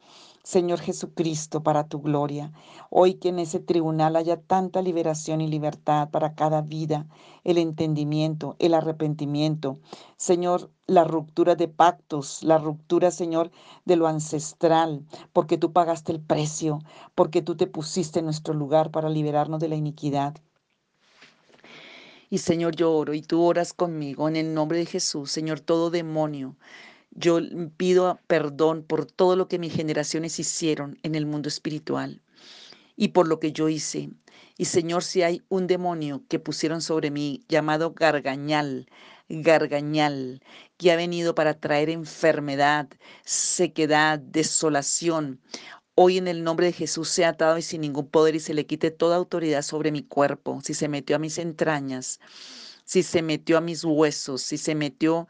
Señor 0.48 0.80
Jesucristo, 0.80 1.62
para 1.62 1.90
tu 1.90 2.00
gloria. 2.02 2.54
Hoy 2.90 3.16
que 3.16 3.28
en 3.28 3.40
ese 3.40 3.60
tribunal 3.60 4.16
haya 4.16 4.40
tanta 4.40 4.82
liberación 4.82 5.42
y 5.42 5.50
libertad 5.50 6.10
para 6.10 6.36
cada 6.36 6.62
vida, 6.62 7.06
el 7.44 7.58
entendimiento, 7.58 8.56
el 8.58 8.74
arrepentimiento. 8.74 9.78
Señor, 10.16 10.72
la 10.86 11.04
ruptura 11.04 11.56
de 11.56 11.68
pactos, 11.68 12.44
la 12.44 12.60
ruptura, 12.60 13.12
Señor, 13.12 13.52
de 13.84 13.98
lo 13.98 14.08
ancestral, 14.08 15.06
porque 15.34 15.58
tú 15.58 15.74
pagaste 15.74 16.14
el 16.14 16.22
precio, 16.22 16.80
porque 17.14 17.42
tú 17.42 17.58
te 17.58 17.68
pusiste 17.68 18.20
en 18.20 18.26
nuestro 18.26 18.54
lugar 18.54 18.90
para 18.90 19.10
liberarnos 19.10 19.60
de 19.60 19.68
la 19.68 19.76
iniquidad. 19.76 20.34
Y 22.30 22.38
Señor, 22.38 22.74
yo 22.74 22.94
oro 22.94 23.14
y 23.14 23.22
tú 23.22 23.44
oras 23.44 23.74
conmigo 23.74 24.30
en 24.30 24.38
el 24.38 24.54
nombre 24.54 24.78
de 24.78 24.86
Jesús, 24.86 25.30
Señor, 25.30 25.60
todo 25.60 25.90
demonio 25.90 26.56
yo 27.18 27.40
pido 27.78 28.20
perdón 28.28 28.84
por 28.84 29.06
todo 29.06 29.36
lo 29.36 29.48
que 29.48 29.60
mis 29.60 29.74
generaciones 29.74 30.40
hicieron 30.40 31.00
en 31.04 31.16
el 31.16 31.26
mundo 31.26 31.50
espiritual 31.50 32.22
y 32.96 33.10
por 33.10 33.28
lo 33.28 33.40
que 33.40 33.52
yo 33.52 33.70
hice. 33.70 34.12
Y 34.58 34.66
Señor, 34.66 35.04
si 35.04 35.24
hay 35.24 35.42
un 35.50 35.68
demonio 35.68 36.24
que 36.30 36.40
pusieron 36.40 36.82
sobre 36.82 37.12
mí 37.12 37.44
llamado 37.50 37.94
gargañal, 37.94 38.88
gargañal, 39.30 40.42
que 40.78 40.92
ha 40.92 40.96
venido 40.96 41.36
para 41.36 41.60
traer 41.60 41.90
enfermedad, 41.90 42.88
sequedad, 43.26 44.20
desolación, 44.20 45.42
hoy 45.96 46.20
en 46.20 46.28
el 46.28 46.44
nombre 46.44 46.68
de 46.68 46.74
Jesús 46.74 47.10
sea 47.10 47.30
atado 47.30 47.58
y 47.58 47.64
sin 47.64 47.82
ningún 47.82 48.08
poder 48.08 48.36
y 48.36 48.40
se 48.40 48.54
le 48.54 48.68
quite 48.68 48.92
toda 48.92 49.16
autoridad 49.16 49.64
sobre 49.64 49.92
mi 49.92 50.04
cuerpo, 50.04 50.62
si 50.64 50.76
se 50.76 50.88
metió 50.88 51.16
a 51.16 51.20
mis 51.20 51.40
entrañas, 51.40 52.20
si 52.86 53.04
se 53.04 53.22
metió 53.22 53.58
a 53.58 53.62
mis 53.62 53.84
huesos, 53.84 54.42
si 54.44 54.58
se 54.58 54.76
metió 54.76 55.28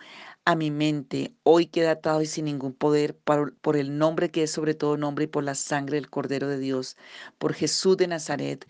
a 0.47 0.55
mi 0.55 0.71
mente, 0.71 1.35
hoy 1.43 1.65
queda 1.65 1.91
atado 1.91 2.21
y 2.21 2.25
sin 2.25 2.45
ningún 2.45 2.71
poder 2.71 3.17
por, 3.17 3.75
el 3.75 3.97
nombre 3.97 4.31
que 4.31 4.43
es 4.43 4.51
sobre 4.51 4.75
todo 4.75 4.95
nombre 4.95 5.25
y 5.25 5.27
por 5.27 5.43
la 5.43 5.55
sangre 5.55 5.97
del 5.97 6.09
Cordero 6.09 6.47
de 6.47 6.57
Dios, 6.57 6.95
por 7.37 7.53
Jesús 7.53 7.97
de 7.97 8.07
Nazaret, 8.07 8.65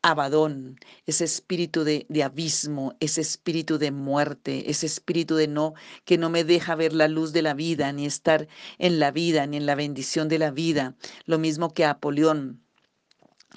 Abadón, 0.00 0.80
ese 1.04 1.24
espíritu 1.24 1.84
de, 1.84 2.06
de, 2.08 2.22
abismo, 2.22 2.96
ese 2.98 3.20
espíritu 3.20 3.76
de 3.76 3.90
muerte, 3.90 4.70
ese 4.70 4.86
espíritu 4.86 5.34
de 5.34 5.48
no, 5.48 5.74
que 6.06 6.16
no 6.16 6.30
me 6.30 6.44
deja 6.44 6.74
ver 6.76 6.94
la 6.94 7.08
luz 7.08 7.34
de 7.34 7.42
la 7.42 7.52
vida, 7.52 7.92
ni 7.92 8.06
estar 8.06 8.48
en 8.78 8.98
la 8.98 9.10
vida, 9.10 9.46
ni 9.46 9.58
en 9.58 9.66
la 9.66 9.74
bendición 9.74 10.28
de 10.28 10.38
la 10.38 10.50
vida, 10.50 10.96
lo 11.26 11.38
mismo 11.38 11.74
que 11.74 11.84
Apolión 11.84 12.62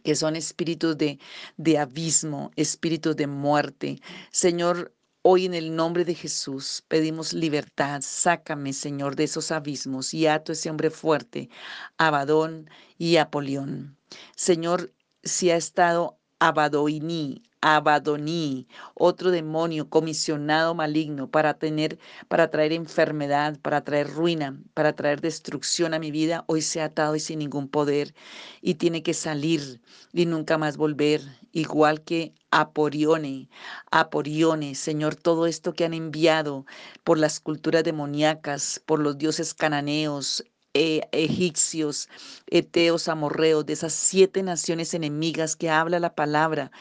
que 0.04 0.16
son 0.16 0.36
espíritus 0.36 0.98
de, 0.98 1.20
de 1.58 1.78
abismo, 1.78 2.52
espíritus 2.56 3.16
de 3.16 3.28
muerte. 3.28 4.02
Señor, 4.32 4.94
Hoy 5.24 5.46
en 5.46 5.54
el 5.54 5.76
nombre 5.76 6.04
de 6.04 6.16
Jesús 6.16 6.84
pedimos 6.88 7.32
libertad. 7.34 8.02
Sácame, 8.04 8.74
Señor, 8.74 9.16
de 9.16 9.26
esos 9.26 9.52
abismos 9.52 10.16
y 10.16 10.26
ato 10.26 10.52
ese 10.52 10.72
hombre 10.72 10.90
fuerte, 10.90 11.50
Abadón 11.98 12.72
y 12.98 13.18
Apolión. 13.18 13.98
Señor, 14.36 14.92
si 15.24 15.52
ha 15.52 15.58
estado 15.58 16.18
Abadoiní, 16.40 17.44
Abadoní, 17.62 18.68
otro 18.96 19.30
demonio 19.32 19.88
comisionado 19.90 20.74
maligno 20.74 21.30
para 21.30 21.54
tener, 21.54 22.00
para 22.28 22.50
traer 22.50 22.74
enfermedad, 22.74 23.60
para 23.62 23.84
traer 23.84 24.10
ruina, 24.10 24.60
para 24.74 24.94
traer 24.94 25.22
destrucción 25.22 25.94
a 25.94 26.00
mi 26.00 26.10
vida, 26.12 26.44
hoy 26.48 26.62
se 26.64 26.82
ha 26.82 26.86
atado 26.86 27.16
y 27.16 27.20
sin 27.20 27.38
ningún 27.40 27.68
poder 27.68 28.16
y 28.62 28.76
tiene 28.76 29.04
que 29.04 29.14
salir 29.14 29.80
y 30.12 30.26
nunca 30.26 30.58
más 30.58 30.76
volver, 30.78 31.22
igual 31.52 32.02
que 32.02 32.34
Aporione, 32.50 33.48
Aporione, 33.92 34.74
Señor, 34.76 35.16
todo 35.16 35.46
esto 35.46 35.74
que 35.74 35.86
han 35.86 35.94
enviado 35.94 36.66
por 37.04 37.20
las 37.20 37.40
culturas 37.40 37.84
demoníacas, 37.84 38.82
por 38.86 39.00
los 39.00 39.18
dioses 39.20 39.54
cananeos, 39.54 40.44
eh, 40.74 41.02
egipcios, 41.12 42.08
eteos, 42.48 43.08
amorreos, 43.08 43.66
de 43.66 43.74
esas 43.74 43.94
siete 43.94 44.42
naciones 44.42 44.94
enemigas 44.94 45.56
que 45.56 45.70
habla 45.70 46.00
la 46.00 46.16
palabra. 46.16 46.72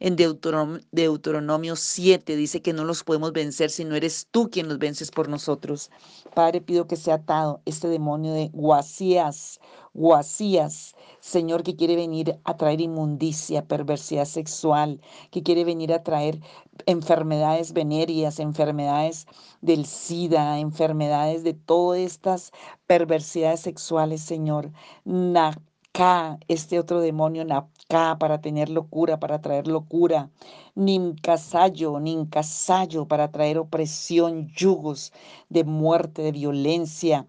En 0.00 0.16
Deuteronomio, 0.16 0.80
Deuteronomio 0.92 1.76
7 1.76 2.36
dice 2.36 2.60
que 2.60 2.72
no 2.72 2.84
los 2.84 3.04
podemos 3.04 3.32
vencer 3.32 3.70
si 3.70 3.84
no 3.84 3.94
eres 3.96 4.26
tú 4.30 4.50
quien 4.50 4.68
los 4.68 4.78
vences 4.78 5.10
por 5.10 5.28
nosotros. 5.28 5.90
Padre, 6.34 6.60
pido 6.60 6.86
que 6.86 6.96
sea 6.96 7.14
atado 7.14 7.62
este 7.64 7.88
demonio 7.88 8.32
de 8.32 8.50
Guasías, 8.52 9.60
Guasías, 9.94 10.94
Señor, 11.28 11.62
que 11.62 11.76
quiere 11.76 11.94
venir 11.94 12.40
a 12.44 12.56
traer 12.56 12.80
inmundicia, 12.80 13.68
perversidad 13.68 14.24
sexual, 14.24 15.00
que 15.30 15.42
quiere 15.42 15.62
venir 15.64 15.92
a 15.92 16.02
traer 16.02 16.40
enfermedades 16.86 17.74
venéreas, 17.74 18.40
enfermedades 18.40 19.26
del 19.60 19.84
SIDA, 19.84 20.58
enfermedades 20.58 21.44
de 21.44 21.52
todas 21.52 22.00
estas 22.00 22.50
perversidades 22.86 23.60
sexuales, 23.60 24.22
Señor. 24.22 24.72
Naka, 25.04 26.38
este 26.48 26.78
otro 26.78 27.00
demonio, 27.00 27.44
Naka, 27.44 28.16
para 28.18 28.40
tener 28.40 28.70
locura, 28.70 29.20
para 29.20 29.42
traer 29.42 29.66
locura. 29.68 30.30
Nincasayo, 30.78 31.98
Nincasayo, 31.98 33.08
para 33.08 33.32
traer 33.32 33.58
opresión, 33.58 34.46
yugos 34.54 35.12
de 35.48 35.64
muerte, 35.64 36.22
de 36.22 36.30
violencia 36.30 37.26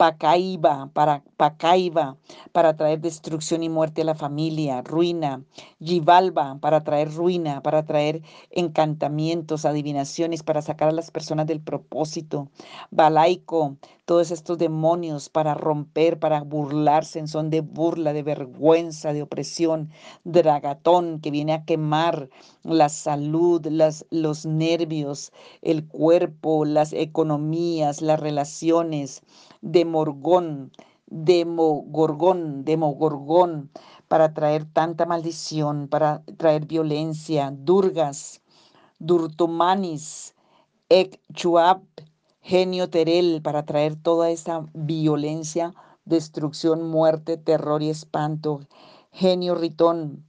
Pacaiba, 0.00 0.90
para 0.94 1.22
Pacaiba, 1.36 2.16
para 2.52 2.74
traer 2.74 3.00
destrucción 3.00 3.62
y 3.62 3.68
muerte 3.68 4.00
a 4.00 4.06
la 4.06 4.14
familia, 4.14 4.80
ruina, 4.80 5.44
Yivalba, 5.78 6.58
para 6.58 6.82
traer 6.82 7.12
ruina, 7.14 7.62
para 7.62 7.84
traer 7.84 8.22
encantamientos, 8.50 9.66
adivinaciones, 9.66 10.42
para 10.42 10.62
sacar 10.62 10.88
a 10.88 10.92
las 10.92 11.10
personas 11.10 11.46
del 11.46 11.60
propósito, 11.60 12.48
Balaico, 12.90 13.76
todos 14.06 14.30
estos 14.30 14.56
demonios 14.56 15.28
para 15.28 15.52
romper, 15.52 16.18
para 16.18 16.40
burlarse 16.44 17.18
en 17.18 17.28
son 17.28 17.50
de 17.50 17.60
burla, 17.60 18.14
de 18.14 18.22
vergüenza, 18.22 19.12
de 19.12 19.20
opresión, 19.20 19.90
Dragatón 20.24 21.20
que 21.20 21.30
viene 21.30 21.52
a 21.52 21.66
quemar 21.66 22.30
la 22.62 22.88
salud, 22.88 23.66
las, 23.66 24.06
los 24.10 24.46
nervios, 24.46 25.32
el 25.62 25.86
cuerpo, 25.86 26.64
las 26.64 26.92
economías, 26.92 28.02
las 28.02 28.20
relaciones, 28.20 29.22
Demorgón, 29.62 30.72
Demogorgón, 31.06 32.64
Demogorgón, 32.64 33.70
para 34.08 34.34
traer 34.34 34.64
tanta 34.64 35.06
maldición, 35.06 35.88
para 35.88 36.22
traer 36.36 36.66
violencia, 36.66 37.52
Durgas, 37.56 38.42
Durtumanis, 38.98 40.34
Ekchuab, 40.88 41.82
Genio 42.42 42.90
Terel, 42.90 43.40
para 43.42 43.64
traer 43.64 43.96
toda 43.96 44.30
esa 44.30 44.66
violencia, 44.74 45.74
destrucción, 46.04 46.88
muerte, 46.90 47.36
terror 47.36 47.82
y 47.82 47.90
espanto. 47.90 48.60
Genio 49.12 49.54
Ritón, 49.54 50.24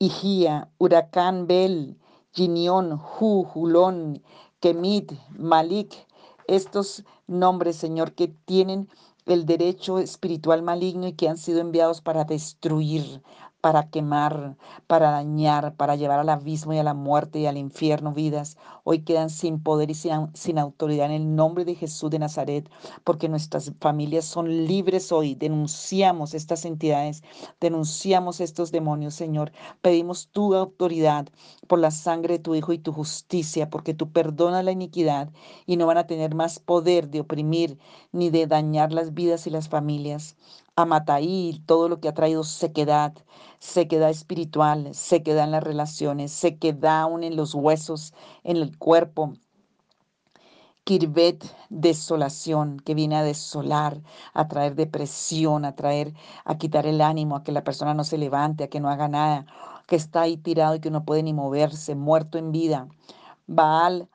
Igía, 0.00 0.70
Huracán 0.78 1.46
Bel, 1.46 1.98
Ginión, 2.32 2.92
Hu, 2.92 3.44
Julón, 3.44 4.22
Kemit, 4.60 5.12
Malik, 5.30 6.06
estos 6.46 7.04
nombres, 7.26 7.76
Señor, 7.76 8.12
que 8.12 8.28
tienen 8.28 8.88
el 9.26 9.44
derecho 9.44 9.98
espiritual 9.98 10.62
maligno 10.62 11.06
y 11.06 11.14
que 11.14 11.28
han 11.28 11.36
sido 11.36 11.60
enviados 11.60 12.00
para 12.00 12.24
destruir, 12.24 13.22
para 13.60 13.90
quemar, 13.90 14.56
para 14.86 15.10
dañar, 15.10 15.74
para 15.74 15.96
llevar 15.96 16.20
al 16.20 16.28
abismo 16.28 16.72
y 16.72 16.78
a 16.78 16.84
la 16.84 16.94
muerte 16.94 17.40
y 17.40 17.46
al 17.46 17.56
infierno 17.56 18.12
vidas, 18.12 18.56
hoy 18.84 19.00
quedan 19.00 19.30
sin 19.30 19.60
poder 19.60 19.90
y 19.90 19.94
sin, 19.94 20.58
autoridad 20.58 21.06
en 21.06 21.12
el 21.12 21.36
nombre 21.36 21.64
de 21.64 21.74
Jesús 21.74 22.10
de 22.10 22.20
Nazaret, 22.20 22.70
porque 23.04 23.28
nuestras 23.28 23.72
familias 23.80 24.24
son 24.24 24.66
libres 24.66 25.10
hoy. 25.10 25.34
Denunciamos 25.34 26.34
estas 26.34 26.64
entidades, 26.64 27.22
denunciamos 27.60 28.40
estos 28.40 28.70
demonios, 28.70 29.14
Señor. 29.14 29.52
Pedimos 29.82 30.28
tu 30.28 30.54
autoridad 30.54 31.28
por 31.66 31.80
la 31.80 31.90
sangre 31.90 32.34
de 32.34 32.42
tu 32.42 32.54
Hijo 32.54 32.72
y 32.72 32.78
tu 32.78 32.92
justicia, 32.92 33.70
porque 33.70 33.94
tú 33.94 34.12
perdonas 34.12 34.64
la 34.64 34.72
iniquidad 34.72 35.30
y 35.66 35.76
no 35.76 35.86
van 35.86 35.98
a 35.98 36.06
tener 36.06 36.34
más 36.34 36.60
poder 36.60 37.08
de 37.08 37.20
oprimir 37.20 37.78
ni 38.12 38.30
de 38.30 38.46
dañar 38.46 38.92
las 38.92 39.14
vidas 39.14 39.46
y 39.46 39.50
las 39.50 39.68
familias. 39.68 40.36
Amataí, 40.78 41.60
todo 41.66 41.88
lo 41.88 41.98
que 41.98 42.08
ha 42.08 42.14
traído 42.14 42.44
sequedad, 42.44 43.12
sequedad 43.58 44.10
espiritual, 44.10 44.94
sequedad 44.94 45.42
en 45.42 45.50
las 45.50 45.64
relaciones, 45.64 46.30
sequedad 46.30 47.00
aún 47.00 47.24
en 47.24 47.34
los 47.34 47.52
huesos, 47.52 48.14
en 48.44 48.58
el 48.58 48.78
cuerpo. 48.78 49.32
Kirvet, 50.84 51.44
desolación, 51.68 52.78
que 52.78 52.94
viene 52.94 53.16
a 53.16 53.24
desolar, 53.24 54.00
a 54.32 54.46
traer 54.46 54.76
depresión, 54.76 55.64
a 55.64 55.74
traer, 55.74 56.14
a 56.44 56.58
quitar 56.58 56.86
el 56.86 57.00
ánimo, 57.00 57.34
a 57.34 57.42
que 57.42 57.50
la 57.50 57.64
persona 57.64 57.92
no 57.92 58.04
se 58.04 58.16
levante, 58.16 58.62
a 58.62 58.68
que 58.68 58.78
no 58.78 58.88
haga 58.88 59.08
nada, 59.08 59.46
que 59.88 59.96
está 59.96 60.20
ahí 60.20 60.36
tirado 60.36 60.76
y 60.76 60.80
que 60.80 60.92
no 60.92 61.04
puede 61.04 61.24
ni 61.24 61.32
moverse, 61.32 61.96
muerto 61.96 62.38
en 62.38 62.52
vida. 62.52 62.86
Baal, 63.48 64.08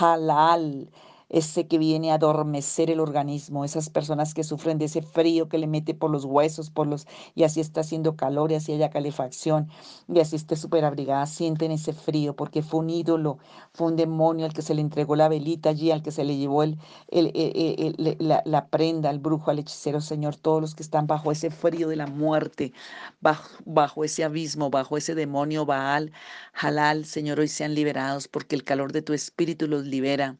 halal, 0.00 0.90
ese 1.28 1.66
que 1.66 1.78
viene 1.78 2.10
a 2.10 2.14
adormecer 2.14 2.90
el 2.90 3.00
organismo, 3.00 3.64
esas 3.64 3.90
personas 3.90 4.34
que 4.34 4.44
sufren 4.44 4.78
de 4.78 4.86
ese 4.86 5.02
frío 5.02 5.48
que 5.48 5.58
le 5.58 5.66
mete 5.66 5.94
por 5.94 6.10
los 6.10 6.24
huesos, 6.24 6.70
por 6.70 6.86
los, 6.86 7.06
y 7.34 7.44
así 7.44 7.60
está 7.60 7.82
haciendo 7.82 8.16
calor 8.16 8.52
y 8.52 8.54
así 8.54 8.72
haya 8.72 8.90
calefacción, 8.90 9.68
y 10.08 10.20
así 10.20 10.36
esté 10.36 10.56
súper 10.56 10.84
abrigada, 10.84 11.26
sienten 11.26 11.70
ese 11.70 11.92
frío, 11.92 12.34
porque 12.34 12.62
fue 12.62 12.80
un 12.80 12.90
ídolo, 12.90 13.38
fue 13.72 13.88
un 13.88 13.96
demonio 13.96 14.46
al 14.46 14.52
que 14.52 14.62
se 14.62 14.74
le 14.74 14.80
entregó 14.80 15.16
la 15.16 15.28
velita 15.28 15.70
allí, 15.70 15.90
al 15.90 16.02
que 16.02 16.10
se 16.12 16.24
le 16.24 16.36
llevó 16.36 16.62
el, 16.62 16.78
el, 17.08 18.16
la, 18.18 18.42
la, 18.44 18.68
prenda, 18.68 19.10
al 19.10 19.18
brujo, 19.18 19.50
al 19.50 19.58
hechicero, 19.58 20.00
Señor, 20.00 20.36
todos 20.36 20.60
los 20.60 20.74
que 20.74 20.82
están 20.82 21.06
bajo 21.06 21.32
ese 21.32 21.50
frío 21.50 21.88
de 21.88 21.96
la 21.96 22.06
muerte, 22.06 22.72
bajo, 23.20 23.48
bajo 23.64 24.04
ese 24.04 24.24
abismo, 24.24 24.70
bajo 24.70 24.96
ese 24.96 25.14
demonio 25.14 25.66
Baal, 25.66 26.12
Halal, 26.52 27.04
Señor, 27.04 27.40
hoy 27.40 27.48
sean 27.48 27.74
liberados, 27.74 28.28
porque 28.28 28.56
el 28.56 28.64
calor 28.64 28.92
de 28.92 29.02
tu 29.02 29.12
espíritu 29.12 29.66
los 29.68 29.84
libera 29.86 30.36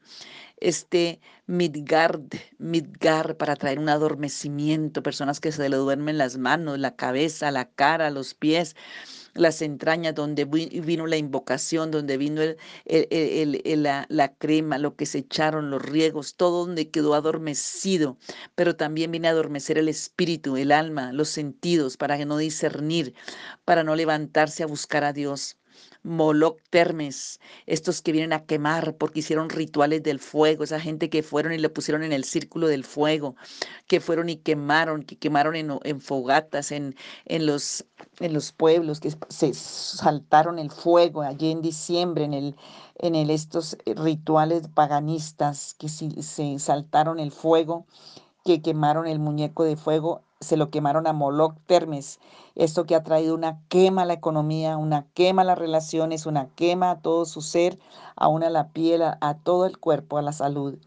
este 0.60 1.20
Midgard, 1.46 2.22
Midgard 2.58 3.36
para 3.36 3.56
traer 3.56 3.78
un 3.78 3.88
adormecimiento, 3.88 5.02
personas 5.02 5.40
que 5.40 5.52
se 5.52 5.68
le 5.68 5.76
duermen 5.76 6.18
las 6.18 6.36
manos, 6.38 6.78
la 6.78 6.96
cabeza, 6.96 7.50
la 7.50 7.70
cara, 7.70 8.10
los 8.10 8.34
pies, 8.34 8.76
las 9.34 9.62
entrañas, 9.62 10.14
donde 10.14 10.44
vino 10.44 11.06
la 11.06 11.16
invocación, 11.16 11.90
donde 11.90 12.16
vino 12.16 12.42
el, 12.42 12.56
la, 13.82 14.06
la, 14.08 14.34
crema, 14.34 14.78
lo 14.78 14.96
que 14.96 15.06
se 15.06 15.18
echaron, 15.18 15.70
los 15.70 15.82
riegos, 15.82 16.34
todo 16.34 16.66
donde 16.66 16.90
quedó 16.90 17.14
adormecido, 17.14 18.18
pero 18.54 18.76
también 18.76 19.10
viene 19.10 19.28
a 19.28 19.32
adormecer 19.32 19.78
el 19.78 19.88
espíritu, 19.88 20.56
el 20.56 20.72
alma, 20.72 21.12
los 21.12 21.28
sentidos, 21.28 21.96
para 21.96 22.22
no 22.24 22.36
discernir, 22.36 23.14
para 23.64 23.84
no 23.84 23.94
levantarse 23.94 24.62
a 24.62 24.66
buscar 24.66 25.04
a 25.04 25.12
Dios. 25.12 25.56
Moloch 26.02 26.58
Termes, 26.70 27.40
estos 27.66 28.02
que 28.02 28.12
vienen 28.12 28.32
a 28.32 28.44
quemar 28.44 28.96
porque 28.96 29.20
hicieron 29.20 29.50
rituales 29.50 30.02
del 30.02 30.20
fuego, 30.20 30.64
esa 30.64 30.80
gente 30.80 31.10
que 31.10 31.22
fueron 31.22 31.52
y 31.52 31.58
le 31.58 31.68
pusieron 31.68 32.02
en 32.02 32.12
el 32.12 32.24
círculo 32.24 32.68
del 32.68 32.84
fuego, 32.84 33.36
que 33.86 34.00
fueron 34.00 34.28
y 34.28 34.36
quemaron, 34.36 35.02
que 35.02 35.16
quemaron 35.16 35.56
en, 35.56 36.00
fogatas, 36.00 36.72
en, 36.72 36.94
en, 37.26 37.46
los, 37.46 37.84
en 38.20 38.32
los 38.32 38.52
pueblos, 38.52 39.00
que 39.00 39.12
se 39.28 39.54
saltaron 39.54 40.58
el 40.58 40.70
fuego 40.70 41.22
allí 41.22 41.50
en 41.50 41.62
diciembre, 41.62 42.24
en 42.24 42.34
el, 42.34 42.56
en 42.98 43.14
el, 43.14 43.30
estos 43.30 43.76
rituales 43.84 44.68
paganistas, 44.68 45.74
que 45.78 45.88
se 45.88 46.58
saltaron 46.58 47.18
el 47.18 47.32
fuego, 47.32 47.86
que 48.44 48.62
quemaron 48.62 49.06
el 49.06 49.18
muñeco 49.18 49.64
de 49.64 49.76
fuego 49.76 50.22
se 50.40 50.56
lo 50.56 50.70
quemaron 50.70 51.06
a 51.06 51.12
Moloch 51.12 51.56
Termes. 51.66 52.20
Esto 52.54 52.86
que 52.86 52.94
ha 52.94 53.02
traído 53.02 53.34
una 53.34 53.60
quema 53.68 54.02
a 54.02 54.04
la 54.06 54.12
economía, 54.14 54.76
una 54.76 55.06
quema 55.14 55.42
a 55.42 55.44
las 55.44 55.58
relaciones, 55.58 56.26
una 56.26 56.48
quema 56.54 56.90
a 56.90 57.00
todo 57.00 57.24
su 57.24 57.40
ser, 57.40 57.78
aún 58.16 58.44
a 58.44 58.50
la 58.50 58.68
piel, 58.68 59.02
a, 59.02 59.38
todo 59.42 59.66
el 59.66 59.78
cuerpo, 59.78 60.18
a 60.18 60.22
la 60.22 60.32
salud. 60.32 60.78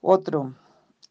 Otro, 0.00 0.54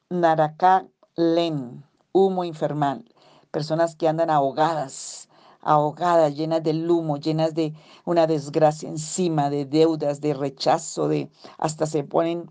Naraka 0.10 0.88
Len, 1.16 1.84
humo 2.14 2.44
infernal. 2.44 3.04
Personas 3.52 3.96
que 3.96 4.08
andan 4.08 4.30
ahogadas, 4.30 5.30
ahogadas, 5.62 6.36
llenas 6.36 6.64
del 6.64 6.90
humo, 6.90 7.18
llenas 7.18 7.54
de 7.54 7.74
una 8.06 8.28
desgracia 8.28 8.88
encima, 8.88 9.50
de 9.50 9.66
deudas, 9.66 10.22
de 10.22 10.34
rechazo, 10.34 11.08
de 11.10 11.30
hasta 11.58 11.86
se 11.86 12.04
ponen 12.04 12.50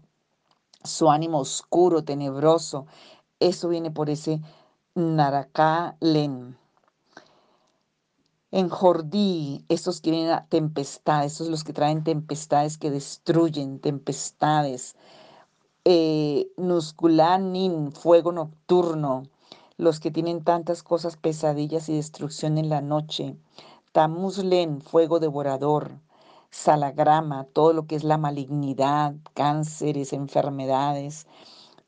su 0.85 1.11
ánimo 1.11 1.39
oscuro, 1.39 2.05
tenebroso. 2.05 2.87
Eso 3.41 3.69
viene 3.69 3.91
por 3.91 4.11
ese 4.11 4.41
Len. 4.97 6.57
En 8.51 8.69
Jordí, 8.71 9.63
estos 9.69 10.01
que 10.01 10.11
vienen 10.11 10.31
a 10.31 10.47
tempestades, 10.47 11.33
estos 11.33 11.49
los 11.49 11.65
que 11.65 11.75
traen 11.75 12.03
tempestades 12.03 12.79
que 12.79 12.91
destruyen, 12.91 13.79
tempestades. 13.79 14.97
Eh, 15.85 16.51
Nusculanin, 16.57 17.93
fuego 17.93 18.33
nocturno, 18.33 19.25
los 19.77 20.01
que 20.01 20.11
tienen 20.11 20.43
tantas 20.43 20.83
cosas, 20.83 21.19
pesadillas 21.19 21.91
y 21.91 21.97
destrucción 21.97 22.57
en 22.57 22.71
la 22.71 22.81
noche. 22.81 23.37
Tamuzlen, 23.93 24.81
fuego 24.81 25.21
devorador. 25.21 26.01
Salagrama, 26.49 27.45
todo 27.45 27.75
lo 27.75 27.87
que 27.87 27.97
es 27.97 28.05
la 28.05 28.17
malignidad, 28.17 29.15
cánceres, 29.35 30.15
enfermedades 30.15 31.27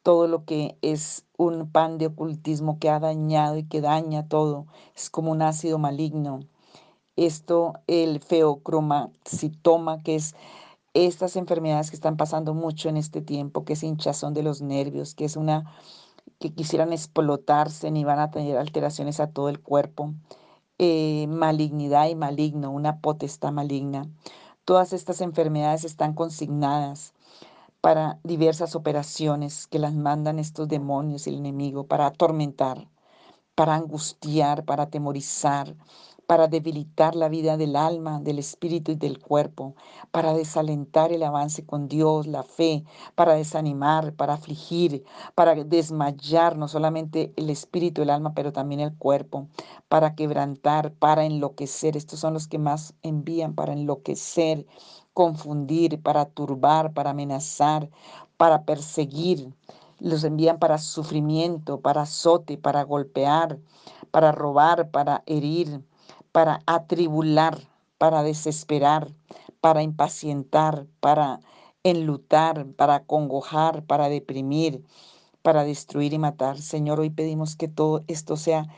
todo 0.09 0.27
lo 0.27 0.47
que 0.47 0.79
es 0.81 1.27
un 1.38 1.70
pan 1.70 1.96
de 1.96 2.07
ocultismo 2.09 2.79
que 2.79 2.90
ha 2.90 3.01
dañado 3.01 3.57
y 3.57 3.64
que 3.64 3.81
daña 3.81 4.29
todo. 4.29 4.66
Es 4.94 5.09
como 5.09 5.31
un 5.31 5.40
ácido 5.40 5.79
maligno. 5.79 6.40
Esto, 7.16 7.74
el 7.87 8.20
feocromacitoma, 8.20 10.03
que 10.03 10.16
es 10.16 10.35
estas 10.94 11.37
enfermedades 11.37 11.90
que 11.90 11.96
están 11.96 12.16
pasando 12.16 12.55
mucho 12.55 12.88
en 12.88 12.96
este 12.96 13.22
tiempo, 13.22 13.64
que 13.64 13.74
es 13.74 13.83
hinchazón 13.83 14.35
de 14.35 14.42
los 14.42 14.61
nervios, 14.62 15.14
que 15.14 15.24
es 15.24 15.37
una 15.37 15.72
que 16.40 16.53
quisieran 16.53 16.92
explotarse 16.92 17.90
ni 17.90 18.05
van 18.05 18.18
a 18.18 18.31
tener 18.31 18.59
alteraciones 18.59 19.20
a 19.20 19.31
todo 19.31 19.48
el 19.48 19.61
cuerpo. 19.61 20.14
Eh, 20.79 21.27
malignidad 21.29 22.09
y 22.09 22.14
maligno, 22.14 22.70
una 22.70 23.01
potestad 23.01 23.53
maligna. 23.53 24.07
Todas 24.64 24.92
estas 24.92 25.20
enfermedades 25.20 25.85
están 25.85 26.14
consignadas 26.14 27.14
para 27.81 28.19
diversas 28.25 28.75
operaciones 28.75 29.67
que 29.67 29.79
las 29.79 29.95
mandan 29.95 30.38
estos 30.38 30.69
demonios 30.69 31.27
y 31.27 31.31
el 31.31 31.37
enemigo 31.37 31.87
para 31.87 32.07
atormentar, 32.07 32.88
para 33.55 33.75
angustiar, 33.75 34.64
para 34.64 34.85
atemorizar, 34.85 35.77
para 36.29 36.47
debilitar 36.47 37.17
la 37.17 37.31
vida 37.31 37.57
del 37.57 37.75
alma, 37.75 38.21
del 38.21 38.38
espíritu 38.38 38.93
y 38.93 38.97
del 38.97 39.19
cuerpo, 39.19 39.75
para 40.11 40.35
desalentar 40.35 41.11
el 41.11 41.23
avance 41.23 41.64
con 41.64 41.88
Dios, 41.88 42.27
la 42.27 42.43
fe, 42.43 42.85
para 43.14 43.33
desanimar, 43.33 44.12
para 44.14 44.35
afligir, 44.35 45.05
para 45.35 45.55
desmayar 45.55 46.59
no 46.59 46.69
solamente 46.69 47.33
el 47.37 47.49
espíritu, 47.49 48.03
el 48.03 48.11
alma, 48.11 48.35
pero 48.35 48.53
también 48.53 48.81
el 48.83 48.95
cuerpo, 48.95 49.49
para 49.88 50.14
quebrantar, 50.14 50.93
para 50.93 51.25
enloquecer. 51.25 51.97
Estos 51.97 52.21
son 52.21 52.35
los 52.35 52.47
que 52.47 52.59
más 52.59 52.93
envían 53.03 53.55
para 53.55 53.73
enloquecer, 53.73 54.67
confundir, 55.18 56.00
para 56.00 56.26
turbar, 56.26 56.92
para 56.92 57.11
amenazar, 57.11 57.90
para 58.37 58.62
perseguir. 58.62 59.52
Los 59.98 60.22
envían 60.22 60.61
para 60.61 60.78
sufrimiento, 60.78 61.81
para 61.81 62.02
azote, 62.02 62.57
para 62.57 62.85
golpear, 62.85 63.59
para 64.12 64.31
robar, 64.31 64.92
para 64.92 65.24
herir, 65.26 65.83
para 66.31 66.61
atribular, 66.66 67.59
para 67.98 68.22
desesperar, 68.22 69.09
para 69.61 69.83
impacientar, 69.83 70.87
para 71.00 71.40
enlutar, 71.83 72.64
para 72.76 73.02
congojar, 73.02 73.83
para 73.83 74.09
deprimir, 74.09 74.85
para 75.42 75.64
destruir 75.64 76.12
y 76.12 76.18
matar. 76.18 76.59
Señor, 76.59 77.00
hoy 77.00 77.11
pedimos 77.11 77.57
que 77.57 77.66
todo 77.66 78.04
esto 78.07 78.37
sea 78.37 78.68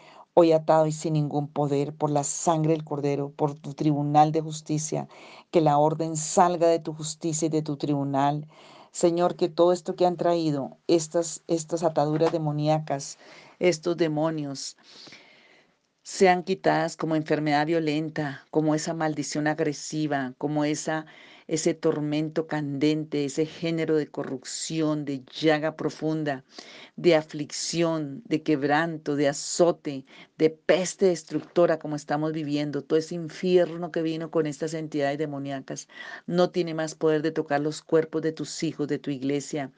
hoy 0.41 0.53
atado 0.53 0.87
y 0.87 0.93
sin 0.93 1.13
ningún 1.13 1.49
poder 1.49 1.95
por 1.95 2.11
la 2.11 2.25
sangre 2.25 2.73
del 2.73 2.85
Cordero, 2.85 3.31
por 3.31 3.55
tu 3.55 3.75
tribunal 3.75 4.33
de 4.33 4.41
justicia, 4.41 5.07
que 5.51 5.61
la 5.61 5.77
orden 5.77 6.17
salga 6.17 6.67
de 6.67 6.79
tu 6.79 6.95
justicia 6.95 7.47
y 7.47 7.51
de 7.51 7.61
tu 7.61 7.77
tribunal. 7.77 8.49
Señor, 8.91 9.37
que 9.37 9.51
todo 9.51 9.73
esto 9.73 9.97
que 9.97 10.07
han 10.07 10.17
traído, 10.17 10.79
estas, 10.89 11.43
estas 11.47 11.83
ataduras 11.83 12.33
demoníacas, 12.33 13.19
estos 13.59 13.99
demonios, 13.99 14.79
sean 16.03 16.43
quitadas 16.43 16.97
como 16.97 17.17
enfermedad 17.17 17.67
violenta, 17.67 18.47
como 18.51 18.75
esa 18.75 18.95
maldición 18.95 19.47
agresiva, 19.47 20.33
como 20.39 20.65
esa, 20.65 21.05
ese 21.51 21.75
tormento 21.75 22.47
candente, 22.47 23.25
ese 23.25 23.45
género 23.45 23.97
de 23.97 24.07
corrupción, 24.07 25.05
de 25.05 25.25
llaga 25.25 25.75
profunda, 25.75 26.45
de 26.95 27.17
aflicción, 27.17 28.23
de 28.25 28.45
quebranto, 28.45 29.17
de 29.17 29.27
azote, 29.27 30.05
de 30.39 30.51
peste 30.51 31.07
destructora 31.07 31.81
como 31.81 31.97
estamos 31.97 32.33
viviendo, 32.33 32.83
todo 32.83 33.01
ese 33.01 33.17
infierno 33.17 33.91
que 33.91 34.01
vino 34.01 34.31
con 34.31 34.47
estas 34.47 34.75
entidades 34.75 35.19
demoníacas, 35.19 35.89
no 36.29 36.51
tiene 36.51 36.73
más 36.73 36.95
poder 36.95 37.21
de 37.21 37.33
tocar 37.33 37.61
los 37.61 37.83
cuerpos 37.83 38.23
de 38.23 38.31
tus 38.31 38.63
hijos, 38.63 38.87
de 38.87 39.01
tu 39.01 39.11
iglesia. 39.11 39.73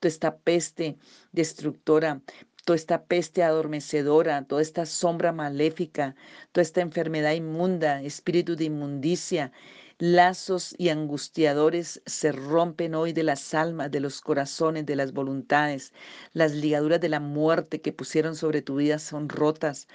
Toda 0.00 0.08
esta 0.08 0.38
peste 0.38 0.96
destructora 1.32 2.22
toda 2.64 2.76
esta 2.76 3.04
peste 3.04 3.42
adormecedora, 3.42 4.44
toda 4.44 4.60
esta 4.60 4.84
sombra 4.84 5.32
maléfica, 5.32 6.14
toda 6.52 6.60
esta 6.60 6.82
enfermedad 6.82 7.32
inmunda, 7.32 8.02
espíritu 8.02 8.56
de 8.56 8.64
inmundicia, 8.64 9.52
lazos 9.98 10.74
y 10.78 10.88
angustiadores 10.90 12.02
se 12.06 12.32
rompen 12.32 12.94
hoy 12.94 13.12
de 13.12 13.22
las 13.24 13.54
almas, 13.54 13.90
de 13.90 14.00
los 14.00 14.20
corazones, 14.20 14.86
de 14.86 14.96
las 14.96 15.12
voluntades. 15.12 15.92
Las 16.32 16.52
ligaduras 16.52 17.00
de 17.00 17.08
la 17.08 17.20
muerte 17.20 17.80
que 17.80 17.92
pusieron 17.92 18.36
sobre 18.36 18.62
tu 18.62 18.76
vida 18.76 18.98
son 18.98 19.28
rotas 19.28 19.88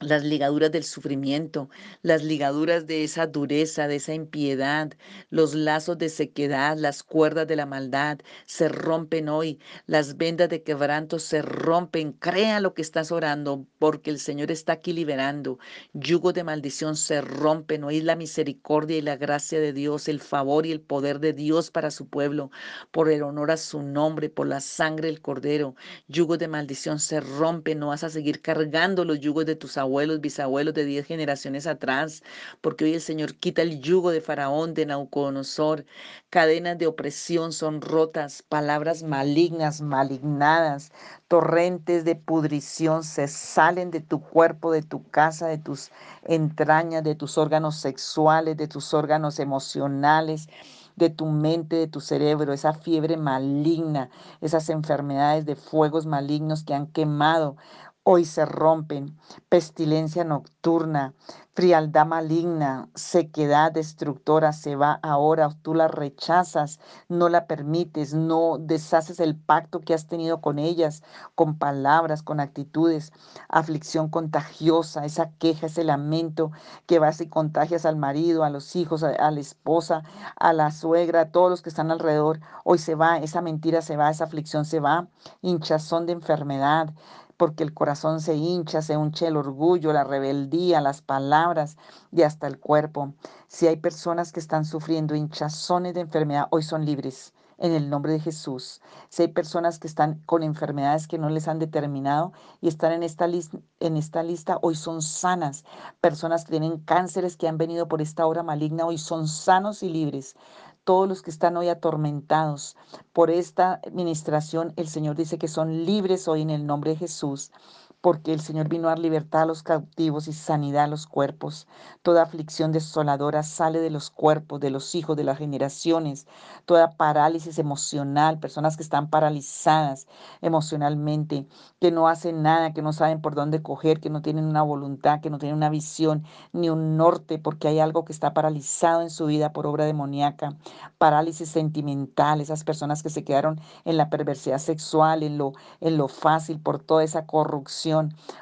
las 0.00 0.24
ligaduras 0.24 0.72
del 0.72 0.84
sufrimiento, 0.84 1.68
las 2.00 2.24
ligaduras 2.24 2.86
de 2.86 3.04
esa 3.04 3.26
dureza, 3.26 3.86
de 3.86 3.96
esa 3.96 4.14
impiedad, 4.14 4.94
los 5.28 5.54
lazos 5.54 5.98
de 5.98 6.08
sequedad, 6.08 6.78
las 6.78 7.02
cuerdas 7.02 7.46
de 7.46 7.56
la 7.56 7.66
maldad 7.66 8.18
se 8.46 8.70
rompen 8.70 9.28
hoy, 9.28 9.60
las 9.86 10.16
vendas 10.16 10.48
de 10.48 10.62
quebranto 10.62 11.18
se 11.18 11.42
rompen. 11.42 12.12
Crea 12.12 12.60
lo 12.60 12.72
que 12.72 12.80
estás 12.80 13.12
orando, 13.12 13.66
porque 13.78 14.08
el 14.08 14.18
Señor 14.18 14.50
está 14.50 14.72
aquí 14.72 14.94
liberando. 14.94 15.58
Yugo 15.92 16.32
de 16.32 16.44
maldición 16.44 16.96
se 16.96 17.20
rompen. 17.20 17.84
Hoy 17.84 18.00
la 18.00 18.16
misericordia 18.16 18.96
y 18.96 19.02
la 19.02 19.16
gracia 19.16 19.60
de 19.60 19.74
Dios, 19.74 20.08
el 20.08 20.20
favor 20.20 20.64
y 20.64 20.72
el 20.72 20.80
poder 20.80 21.20
de 21.20 21.34
Dios 21.34 21.70
para 21.70 21.90
su 21.90 22.08
pueblo, 22.08 22.50
por 22.90 23.10
el 23.10 23.22
honor 23.22 23.50
a 23.50 23.58
su 23.58 23.82
nombre, 23.82 24.30
por 24.30 24.46
la 24.46 24.60
sangre 24.60 25.08
del 25.08 25.20
Cordero. 25.20 25.74
Yugo 26.08 26.38
de 26.38 26.48
maldición 26.48 27.00
se 27.00 27.20
rompen. 27.20 27.78
No 27.78 27.88
vas 27.88 28.02
a 28.02 28.08
seguir 28.08 28.40
cargando 28.40 29.04
los 29.04 29.20
yugos 29.20 29.44
de 29.44 29.56
tus 29.56 29.76
abuelos, 29.90 30.20
bisabuelos 30.20 30.72
de 30.74 30.84
diez 30.84 31.04
generaciones 31.04 31.66
atrás, 31.66 32.22
porque 32.60 32.84
hoy 32.84 32.94
el 32.94 33.00
Señor 33.00 33.34
quita 33.34 33.62
el 33.62 33.80
yugo 33.80 34.12
de 34.12 34.20
Faraón, 34.20 34.72
de 34.72 34.86
Nauconosor, 34.86 35.84
cadenas 36.30 36.78
de 36.78 36.86
opresión 36.86 37.52
son 37.52 37.80
rotas, 37.80 38.42
palabras 38.42 39.02
malignas, 39.02 39.80
malignadas, 39.80 40.92
torrentes 41.26 42.04
de 42.04 42.14
pudrición 42.14 43.02
se 43.02 43.26
salen 43.26 43.90
de 43.90 44.00
tu 44.00 44.20
cuerpo, 44.20 44.70
de 44.70 44.82
tu 44.82 45.02
casa, 45.10 45.48
de 45.48 45.58
tus 45.58 45.90
entrañas, 46.22 47.02
de 47.02 47.16
tus 47.16 47.36
órganos 47.36 47.74
sexuales, 47.76 48.56
de 48.56 48.68
tus 48.68 48.94
órganos 48.94 49.40
emocionales 49.40 50.48
de 50.96 51.08
tu 51.10 51.26
mente, 51.26 51.76
de 51.76 51.86
tu 51.86 52.00
cerebro, 52.00 52.52
esa 52.52 52.74
fiebre 52.74 53.16
maligna, 53.16 54.10
esas 54.42 54.68
enfermedades 54.68 55.46
de 55.46 55.56
fuegos 55.56 56.04
malignos 56.04 56.62
que 56.62 56.74
han 56.74 56.86
quemado 56.88 57.56
hoy 58.02 58.24
se 58.24 58.44
rompen. 58.46 59.16
Pestilencia 59.48 60.24
nocturna, 60.24 61.14
frialdad 61.52 62.06
maligna, 62.06 62.88
sequedad 62.94 63.72
destructora 63.72 64.52
se 64.52 64.74
va 64.76 64.98
ahora. 65.02 65.50
Tú 65.62 65.74
la 65.74 65.88
rechazas, 65.88 66.80
no 67.08 67.28
la 67.28 67.46
permites, 67.46 68.14
no 68.14 68.56
deshaces 68.58 69.20
el 69.20 69.36
pacto 69.36 69.80
que 69.80 69.94
has 69.94 70.06
tenido 70.06 70.40
con 70.40 70.58
ellas, 70.58 71.02
con 71.34 71.58
palabras, 71.58 72.22
con 72.22 72.40
actitudes. 72.40 73.12
Aflicción 73.48 74.08
contagiosa, 74.08 75.04
esa 75.04 75.30
queja, 75.38 75.66
ese 75.66 75.84
lamento 75.84 76.52
que 76.86 76.98
vas 76.98 77.20
y 77.20 77.28
contagias 77.28 77.84
al 77.84 77.96
marido, 77.96 78.44
a 78.44 78.50
los 78.50 78.76
hijos, 78.76 79.02
a, 79.02 79.30
la 79.30 79.40
esposa, 79.40 80.02
a 80.36 80.52
la 80.52 80.70
suegra, 80.70 81.20
a 81.20 81.30
todos 81.30 81.50
los 81.50 81.62
que 81.62 81.68
están 81.68 81.90
alrededor. 81.90 82.40
Hoy 82.64 82.78
se 82.78 82.94
va, 82.94 83.18
esa 83.18 83.42
mentira 83.42 83.82
se 83.82 83.96
va, 83.96 84.10
esa 84.10 84.24
aflicción 84.24 84.64
se 84.64 84.80
va. 84.80 85.08
Hinchazón 85.42 86.06
de 86.06 86.12
enfermedad 86.12 86.94
porque 87.40 87.62
el 87.62 87.72
corazón 87.72 88.20
se 88.20 88.34
hincha, 88.34 88.82
se 88.82 88.92
hincha 88.92 89.26
el 89.26 89.38
orgullo, 89.38 89.94
la 89.94 90.04
rebeldía, 90.04 90.82
las 90.82 91.00
palabras 91.00 91.78
y 92.12 92.20
hasta 92.20 92.46
el 92.46 92.58
cuerpo. 92.60 93.14
Si 93.48 93.66
hay 93.66 93.76
personas 93.76 94.30
que 94.30 94.40
están 94.40 94.66
sufriendo 94.66 95.14
hinchazones 95.14 95.94
de 95.94 96.02
enfermedad, 96.02 96.48
hoy 96.50 96.62
son 96.62 96.84
libres 96.84 97.32
en 97.56 97.72
el 97.72 97.88
nombre 97.88 98.12
de 98.12 98.20
Jesús. 98.20 98.82
Si 99.08 99.22
hay 99.22 99.28
personas 99.28 99.78
que 99.78 99.86
están 99.86 100.20
con 100.26 100.42
enfermedades 100.42 101.08
que 101.08 101.16
no 101.16 101.30
les 101.30 101.48
han 101.48 101.58
determinado 101.58 102.34
y 102.60 102.68
están 102.68 102.92
en 102.92 103.02
esta, 103.02 103.26
en 103.26 103.96
esta 103.96 104.22
lista, 104.22 104.58
hoy 104.60 104.74
son 104.74 105.00
sanas. 105.00 105.64
Personas 106.02 106.44
que 106.44 106.50
tienen 106.50 106.80
cánceres 106.80 107.38
que 107.38 107.48
han 107.48 107.56
venido 107.56 107.88
por 107.88 108.02
esta 108.02 108.26
hora 108.26 108.42
maligna, 108.42 108.84
hoy 108.84 108.98
son 108.98 109.28
sanos 109.28 109.82
y 109.82 109.88
libres 109.88 110.36
todos 110.84 111.08
los 111.08 111.22
que 111.22 111.30
están 111.30 111.56
hoy 111.56 111.68
atormentados 111.68 112.76
por 113.12 113.30
esta 113.30 113.80
administración, 113.86 114.72
el 114.76 114.88
Señor 114.88 115.16
dice 115.16 115.38
que 115.38 115.48
son 115.48 115.84
libres 115.84 116.28
hoy 116.28 116.42
en 116.42 116.50
el 116.50 116.66
nombre 116.66 116.92
de 116.92 116.96
Jesús 116.96 117.52
porque 118.00 118.32
el 118.32 118.40
Señor 118.40 118.68
vino 118.68 118.88
a 118.88 118.92
dar 118.92 118.98
libertad 118.98 119.42
a 119.42 119.46
los 119.46 119.62
cautivos 119.62 120.26
y 120.26 120.32
sanidad 120.32 120.84
a 120.84 120.88
los 120.88 121.06
cuerpos. 121.06 121.66
Toda 122.02 122.22
aflicción 122.22 122.72
desoladora 122.72 123.42
sale 123.42 123.78
de 123.80 123.90
los 123.90 124.10
cuerpos, 124.10 124.60
de 124.60 124.70
los 124.70 124.94
hijos, 124.94 125.16
de 125.16 125.24
las 125.24 125.36
generaciones. 125.36 126.26
Toda 126.64 126.92
parálisis 126.96 127.58
emocional, 127.58 128.38
personas 128.38 128.76
que 128.76 128.82
están 128.82 129.10
paralizadas 129.10 130.06
emocionalmente, 130.40 131.46
que 131.78 131.90
no 131.90 132.08
hacen 132.08 132.42
nada, 132.42 132.72
que 132.72 132.80
no 132.80 132.92
saben 132.94 133.20
por 133.20 133.34
dónde 133.34 133.62
coger, 133.62 134.00
que 134.00 134.08
no 134.08 134.22
tienen 134.22 134.46
una 134.46 134.62
voluntad, 134.62 135.20
que 135.20 135.28
no 135.28 135.38
tienen 135.38 135.56
una 135.56 135.68
visión 135.68 136.24
ni 136.52 136.70
un 136.70 136.96
norte, 136.96 137.38
porque 137.38 137.68
hay 137.68 137.80
algo 137.80 138.06
que 138.06 138.12
está 138.12 138.32
paralizado 138.32 139.02
en 139.02 139.10
su 139.10 139.26
vida 139.26 139.52
por 139.52 139.66
obra 139.66 139.84
demoníaca. 139.84 140.56
Parálisis 140.96 141.50
sentimental, 141.50 142.40
esas 142.40 142.64
personas 142.64 143.02
que 143.02 143.10
se 143.10 143.24
quedaron 143.24 143.60
en 143.84 143.98
la 143.98 144.08
perversidad 144.08 144.58
sexual, 144.58 145.22
en 145.22 145.36
lo, 145.36 145.52
en 145.80 145.98
lo 145.98 146.08
fácil, 146.08 146.60
por 146.60 146.80
toda 146.80 147.04
esa 147.04 147.26
corrupción 147.26 147.89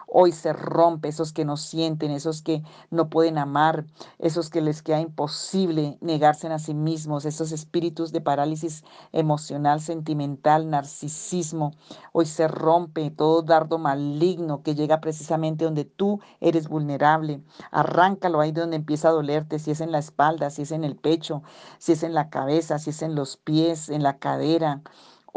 Hoy 0.06 0.32
se 0.32 0.52
rompe 0.52 1.08
esos 1.08 1.32
que 1.32 1.44
no 1.44 1.56
sienten, 1.56 2.10
esos 2.10 2.42
que 2.42 2.62
no 2.90 3.08
pueden 3.10 3.38
amar, 3.38 3.84
esos 4.18 4.48
que 4.50 4.60
les 4.60 4.82
queda 4.82 5.00
imposible 5.00 5.98
negarse 6.00 6.48
a 6.48 6.58
sí 6.58 6.74
mismos, 6.74 7.24
esos 7.24 7.52
espíritus 7.52 8.12
de 8.12 8.20
parálisis 8.20 8.84
emocional, 9.12 9.80
sentimental, 9.80 10.70
narcisismo. 10.70 11.72
Hoy 12.12 12.26
se 12.26 12.48
rompe 12.48 13.10
todo 13.10 13.42
dardo 13.42 13.78
maligno 13.78 14.62
que 14.62 14.74
llega 14.74 15.00
precisamente 15.00 15.64
donde 15.64 15.84
tú 15.84 16.20
eres 16.40 16.68
vulnerable. 16.68 17.42
Arráncalo 17.70 18.40
ahí 18.40 18.52
donde 18.52 18.76
empieza 18.76 19.08
a 19.08 19.12
dolerte, 19.12 19.58
si 19.58 19.70
es 19.72 19.80
en 19.80 19.92
la 19.92 19.98
espalda, 19.98 20.50
si 20.50 20.62
es 20.62 20.72
en 20.72 20.84
el 20.84 20.96
pecho, 20.96 21.42
si 21.78 21.92
es 21.92 22.02
en 22.02 22.14
la 22.14 22.30
cabeza, 22.30 22.78
si 22.78 22.90
es 22.90 23.02
en 23.02 23.14
los 23.14 23.36
pies, 23.36 23.88
en 23.88 24.02
la 24.02 24.18
cadera. 24.18 24.82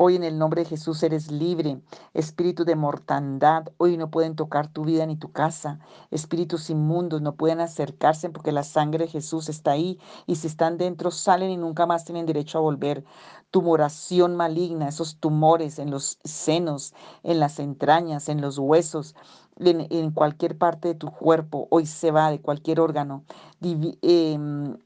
Hoy 0.04 0.16
en 0.16 0.24
el 0.24 0.40
nombre 0.40 0.64
de 0.64 0.70
Jesús 0.70 1.04
eres 1.04 1.30
libre. 1.30 1.80
Espíritu 2.16 2.66
de 2.66 2.76
mortandad, 2.76 3.68
hoy 3.78 3.98
no 3.98 4.10
pueden 4.10 4.36
tocar 4.36 4.68
tu 4.68 4.84
vida 4.84 5.06
ni 5.06 5.16
tu 5.16 5.32
casa. 5.32 5.78
Espíritus 6.10 6.72
inmundos 6.72 7.22
no 7.22 7.36
pueden 7.36 7.60
acercarse 7.60 8.32
porque 8.32 8.52
la 8.52 8.64
sangre 8.64 9.06
de 9.06 9.12
Jesús 9.12 9.48
está 9.48 9.74
ahí 9.74 10.00
y 10.26 10.38
si 10.38 10.48
están 10.48 10.80
dentro 10.80 11.12
salen 11.12 11.52
y 11.52 11.58
nunca 11.58 11.86
más 11.86 12.04
tienen 12.04 12.26
derecho 12.26 12.58
a 12.58 12.62
volver. 12.62 13.06
Tumoración 13.52 14.36
maligna, 14.36 14.88
esos 14.88 15.18
tumores 15.18 15.78
en 15.78 15.92
los 15.92 16.18
senos, 16.24 16.96
en 17.22 17.40
las 17.40 17.60
entrañas, 17.60 18.28
en 18.28 18.42
los 18.42 18.58
huesos, 18.58 19.14
en, 19.60 20.10
cualquier 20.10 20.58
parte 20.58 20.88
de 20.88 20.96
tu 20.96 21.12
cuerpo, 21.12 21.68
hoy 21.70 21.86
se 21.86 22.10
va 22.10 22.32
de 22.32 22.42
cualquier 22.42 22.80
órgano, 22.80 23.24
em, 23.62 24.78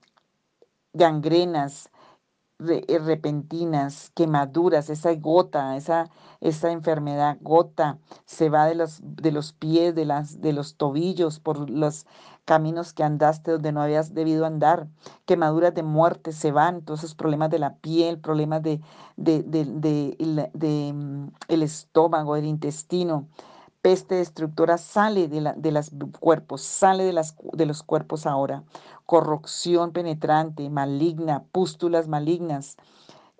gangrenas, 0.91 1.89
eh, 2.59 2.99
repentinas, 2.99 4.11
quemaduras, 4.15 4.89
esa 4.89 5.13
gota, 5.15 5.75
esa, 5.75 6.09
esa 6.39 6.71
enfermedad 6.71 7.37
gota 7.41 7.99
se 8.25 8.49
va 8.49 8.65
de 8.65 8.75
los, 8.75 8.99
de 9.03 9.31
los 9.31 9.51
pies, 9.53 9.93
de, 9.93 10.05
las, 10.05 10.39
de 10.41 10.53
los 10.53 10.75
tobillos, 10.77 11.39
por 11.39 11.69
los 11.69 12.05
caminos 12.45 12.93
que 12.93 13.03
andaste 13.03 13.51
donde 13.51 13.71
no 13.71 13.81
habías 13.81 14.13
debido 14.13 14.45
andar, 14.45 14.87
quemaduras 15.25 15.73
de 15.73 15.83
muerte 15.83 16.31
se 16.31 16.51
van, 16.51 16.81
todos 16.83 17.01
esos 17.01 17.15
problemas 17.15 17.49
de 17.49 17.59
la 17.59 17.75
piel, 17.77 18.19
problemas 18.19 18.61
de, 18.63 18.79
de, 19.17 19.43
de, 19.43 20.93
mm, 20.93 21.27
el 21.49 21.63
estómago, 21.63 22.35
del 22.35 22.45
intestino, 22.45 23.27
peste 23.85 24.15
destructora 24.15 24.79
sale 24.79 25.27
de, 25.27 25.41
la, 25.41 25.53
de 25.53 25.71
los 25.71 25.91
cuerpos, 26.19 26.63
sale 26.63 27.03
de, 27.03 27.13
las, 27.13 27.35
de 27.53 27.67
los 27.67 27.83
cuerpos 27.83 28.25
ahora. 28.25 28.63
Corrupción 29.05 29.91
penetrante, 29.91 30.71
maligna, 30.71 31.43
pústulas 31.51 32.07
malignas, 32.07 32.77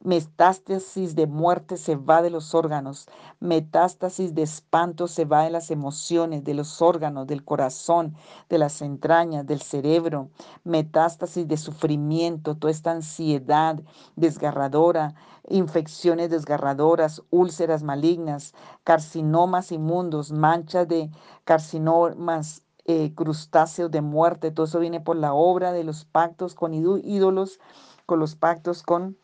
Metástasis 0.06 1.16
de 1.16 1.26
muerte 1.26 1.78
se 1.78 1.96
va 1.96 2.22
de 2.22 2.30
los 2.30 2.54
órganos. 2.54 3.08
Metástasis 3.40 4.36
de 4.36 4.44
espanto 4.44 5.08
se 5.08 5.26
va 5.26 5.46
de 5.46 5.50
las 5.50 5.72
emociones, 5.72 6.44
de 6.44 6.54
los 6.54 6.80
órganos, 6.80 7.26
del 7.26 7.44
corazón, 7.44 8.16
de 8.48 8.60
las 8.60 8.84
entrañas, 8.84 9.48
del 9.48 9.64
cerebro. 9.64 10.30
Metástasis 10.64 11.48
de 11.48 11.58
sufrimiento, 11.58 12.56
toda 12.56 12.70
esta 12.70 12.92
ansiedad 12.92 13.82
desgarradora, 14.16 15.16
infecciones 15.50 16.30
desgarradoras, 16.30 17.24
úlceras 17.32 17.82
malignas, 17.82 18.54
carcinomas 18.84 19.72
inmundos, 19.72 20.32
manchas 20.32 20.88
de 20.88 21.10
carcinomas 21.46 22.62
eh, 22.86 23.12
crustáceos 23.16 23.90
de 23.90 24.02
muerte, 24.02 24.52
todo 24.52 24.68
eso 24.68 24.78
viene 24.78 25.02
por 25.02 25.16
la 25.16 25.34
obra 25.34 25.72
de 25.72 25.84
los 25.84 26.06
pactos 26.06 26.54
con 26.54 26.76
ídolos, 26.76 27.60
con 28.06 28.20
los 28.20 28.36
pactos 28.36 28.84
con 28.84 29.18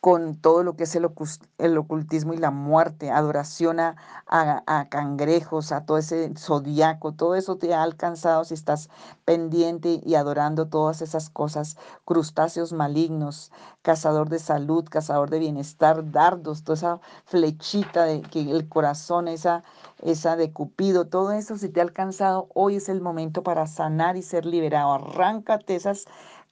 con 0.00 0.36
todo 0.36 0.62
lo 0.62 0.76
que 0.76 0.84
es 0.84 0.94
el, 0.94 1.04
ocultismo 1.04 2.32
y 2.32 2.36
la 2.36 2.52
muerte, 2.52 3.10
adoración 3.10 3.80
a, 3.80 3.96
cangrejos, 4.90 5.72
a 5.72 5.84
todo 5.86 5.98
ese 5.98 6.32
zodiaco, 6.36 7.12
todo 7.12 7.34
eso 7.34 7.56
te 7.56 7.74
ha 7.74 7.82
alcanzado 7.82 8.44
si 8.44 8.54
estás 8.54 8.90
pendiente 9.24 10.00
y 10.04 10.14
adorando 10.14 10.68
todas 10.68 11.02
esas 11.02 11.30
cosas, 11.30 11.76
crustáceos 12.04 12.72
malignos, 12.72 13.50
cazador 13.82 14.28
de 14.28 14.38
salud, 14.38 14.84
cazador 14.88 15.30
de 15.30 15.40
bienestar, 15.40 16.12
dardos, 16.12 16.62
toda 16.62 16.76
esa 16.76 17.00
flechita 17.24 18.04
de 18.04 18.22
que 18.22 18.50
el 18.52 18.68
corazón, 18.68 19.26
esa, 19.26 19.64
esa 20.02 20.36
de 20.36 20.52
Cupido, 20.52 21.08
todo 21.08 21.32
eso 21.32 21.58
si 21.58 21.68
te 21.70 21.80
ha 21.80 21.82
alcanzado, 21.82 22.48
hoy 22.54 22.76
es 22.76 22.88
el 22.88 23.00
momento 23.00 23.42
para 23.42 23.66
sanar 23.66 24.16
y 24.16 24.22
ser 24.22 24.46
liberado. 24.46 24.92
Arráncate 24.92 25.74
esas 25.74 26.04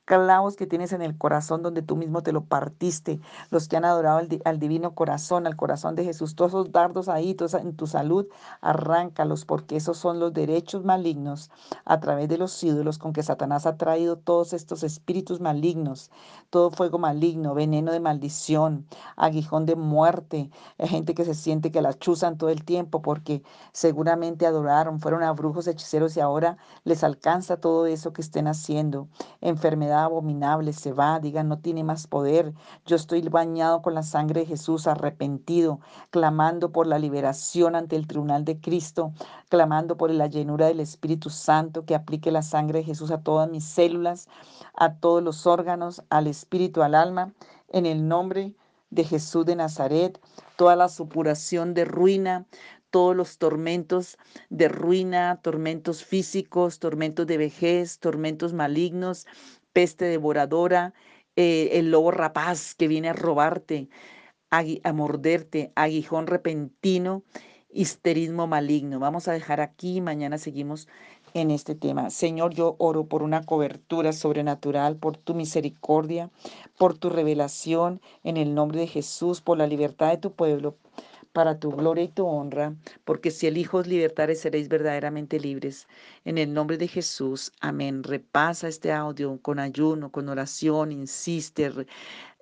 clavos 0.07 0.57
que 0.57 0.67
tienes 0.67 0.93
en 0.93 1.03
el 1.03 1.19
corazón 1.19 1.63
donde 1.63 1.83
tú 1.83 1.97
mismo 1.97 2.23
te 2.23 2.33
lo 2.33 2.45
partiste, 2.45 3.21
los 3.51 3.69
que 3.69 3.77
han 3.77 3.85
adorado 3.85 4.21
al, 4.45 4.59
divino 4.59 4.95
corazón, 4.95 5.47
al 5.47 5.57
corazón 5.57 5.97
de 5.97 6.05
Jesús, 6.05 6.37
todos 6.37 6.53
esos 6.53 6.73
dardos 6.73 7.09
ahí, 7.09 7.35
todos 7.35 7.55
en 7.55 7.75
tu 7.77 7.87
salud, 7.89 8.27
arráncalos 8.61 9.45
porque 9.45 9.77
esos 9.77 9.99
son 9.99 10.21
los 10.21 10.33
derechos 10.33 10.85
malignos 10.85 11.51
a 11.85 11.99
través 11.99 12.29
de 12.29 12.39
los 12.39 12.63
ídolos 12.63 12.99
con 12.99 13.13
que 13.13 13.25
Satanás 13.25 13.67
ha 13.67 13.77
traído 13.77 14.17
todos 14.17 14.53
estos 14.53 14.85
espíritus 14.85 15.41
malignos, 15.41 16.11
todo 16.51 16.71
fuego 16.71 16.99
maligno, 16.99 17.55
veneno 17.55 17.91
de 17.91 17.99
maldición, 17.99 18.87
aguijón 19.17 19.67
de 19.67 19.75
muerte, 19.75 20.51
gente 20.79 21.15
que 21.15 21.25
se 21.25 21.35
siente 21.35 21.73
que 21.73 21.83
la 21.83 21.95
chuzan 21.95 22.39
todo 22.39 22.51
el 22.51 22.65
tiempo 22.65 23.03
porque 23.03 23.43
seguramente 23.73 24.47
adoraron, 24.47 25.01
fueron 25.01 25.25
a 25.25 25.33
brujos, 25.33 25.67
hechiceros 25.67 26.17
y 26.17 26.21
ahora 26.21 26.59
les 26.85 27.03
alcanza 27.03 27.57
todo 27.57 27.87
eso 27.87 28.13
que 28.13 28.23
estén 28.23 28.47
haciendo, 28.47 29.09
abominable 30.05 30.73
se 30.73 30.93
va, 30.93 31.19
digan, 31.21 31.49
no 31.49 31.59
tiene 31.59 31.85
más 31.85 32.07
poder. 32.07 32.53
Yo 32.85 32.97
estoy 32.97 33.23
bañado 33.23 33.83
con 33.83 33.95
la 33.95 34.03
sangre 34.03 34.41
de 34.41 34.47
Jesús, 34.47 34.87
arrepentido, 34.87 35.81
clamando 36.11 36.73
por 36.73 36.87
la 36.87 36.99
liberación 36.99 37.75
ante 37.75 37.97
el 37.97 38.07
tribunal 38.07 38.45
de 38.45 38.61
Cristo, 38.61 39.13
clamando 39.49 39.97
por 39.97 40.11
la 40.11 40.27
llenura 40.27 40.67
del 40.67 40.81
Espíritu 40.81 41.31
Santo 41.31 41.85
que 41.85 41.95
aplique 41.95 42.31
la 42.31 42.43
sangre 42.43 42.81
de 42.81 42.85
Jesús 42.85 43.11
a 43.11 43.23
todas 43.23 43.51
mis 43.51 43.65
células, 43.65 44.29
a 44.75 44.95
todos 44.95 45.23
los 45.23 45.47
órganos, 45.47 46.03
al 46.11 46.27
espíritu, 46.27 46.83
al 46.83 46.95
alma, 46.95 47.33
en 47.69 47.87
el 47.87 48.07
nombre 48.07 48.55
de 48.91 49.05
Jesús 49.05 49.45
de 49.47 49.57
Nazaret, 49.57 50.21
toda 50.57 50.77
la 50.77 50.89
supuración 50.89 51.75
de 51.75 51.85
ruina, 51.85 52.47
todos 52.91 53.17
los 53.17 53.39
tormentos 53.39 54.17
de 54.49 54.69
ruina, 54.69 55.41
tormentos 55.43 56.05
físicos, 56.05 56.79
tormentos 56.79 57.27
de 57.27 57.37
vejez, 57.37 57.99
tormentos 57.99 58.53
malignos, 58.53 59.27
peste 59.77 60.07
devoradora, 60.07 60.95
eh, 61.37 61.69
el 61.73 61.91
lobo 61.91 62.11
rapaz 62.11 62.75
que 62.75 62.89
viene 62.89 63.11
a 63.11 63.13
robarte, 63.13 63.91
a, 64.51 64.93
morderte, 64.95 65.71
aguijón 65.75 66.27
repentino, 66.27 67.25
histerismo 67.69 68.47
maligno. 68.47 69.01
Vamos 69.01 69.29
a 69.29 69.33
dejar 69.33 69.61
aquí, 69.61 70.01
mañana 70.01 70.39
seguimos 70.39 70.89
en 71.35 71.51
este 71.51 71.75
tema. 71.75 72.09
Señor, 72.09 72.55
yo 72.55 72.77
oro 72.79 73.05
por 73.05 73.23
una 73.23 73.43
cobertura 73.43 74.15
sobrenatural, 74.15 74.97
por 74.97 75.19
tu 75.19 75.35
misericordia, 75.35 76.31
por 76.79 76.97
tu 76.97 77.11
revelación, 77.11 78.01
en 78.25 78.39
el 78.39 78.55
nombre 78.55 78.81
de 78.81 78.87
Jesús, 78.87 79.43
por 79.43 79.59
la 79.59 79.67
libertad 79.67 80.09
de 80.09 80.17
tu 80.17 80.33
pueblo, 80.33 80.79
para 81.37 81.59
tu 81.61 81.71
gloria 81.71 82.05
y 82.05 82.09
tu 82.09 82.27
honra, 82.27 82.75
porque 83.05 83.31
si 83.31 83.47
el 83.47 83.59
Hijo 83.59 83.77
os 83.77 83.87
libertare 83.87 84.35
seréis 84.35 84.69
verdaderamente 84.69 85.39
libres. 85.39 85.87
En 86.25 86.39
el 86.39 86.55
nombre 86.55 86.79
de 86.79 86.89
Jesús, 86.89 87.53
amén. 87.61 88.03
Repasa 88.03 88.69
este 88.69 88.91
audio 88.91 89.39
con 89.43 89.59
ayuno, 89.59 90.11
con 90.11 90.31
oración, 90.31 90.93
insiste, 90.93 91.71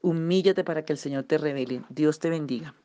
humíllate 0.00 0.62
para 0.62 0.84
que 0.84 0.92
el 0.92 0.98
Señor 1.00 1.24
te 1.24 1.38
revele. 1.38 1.82
Dios 1.88 2.20
te 2.20 2.30
bendiga. 2.30 2.76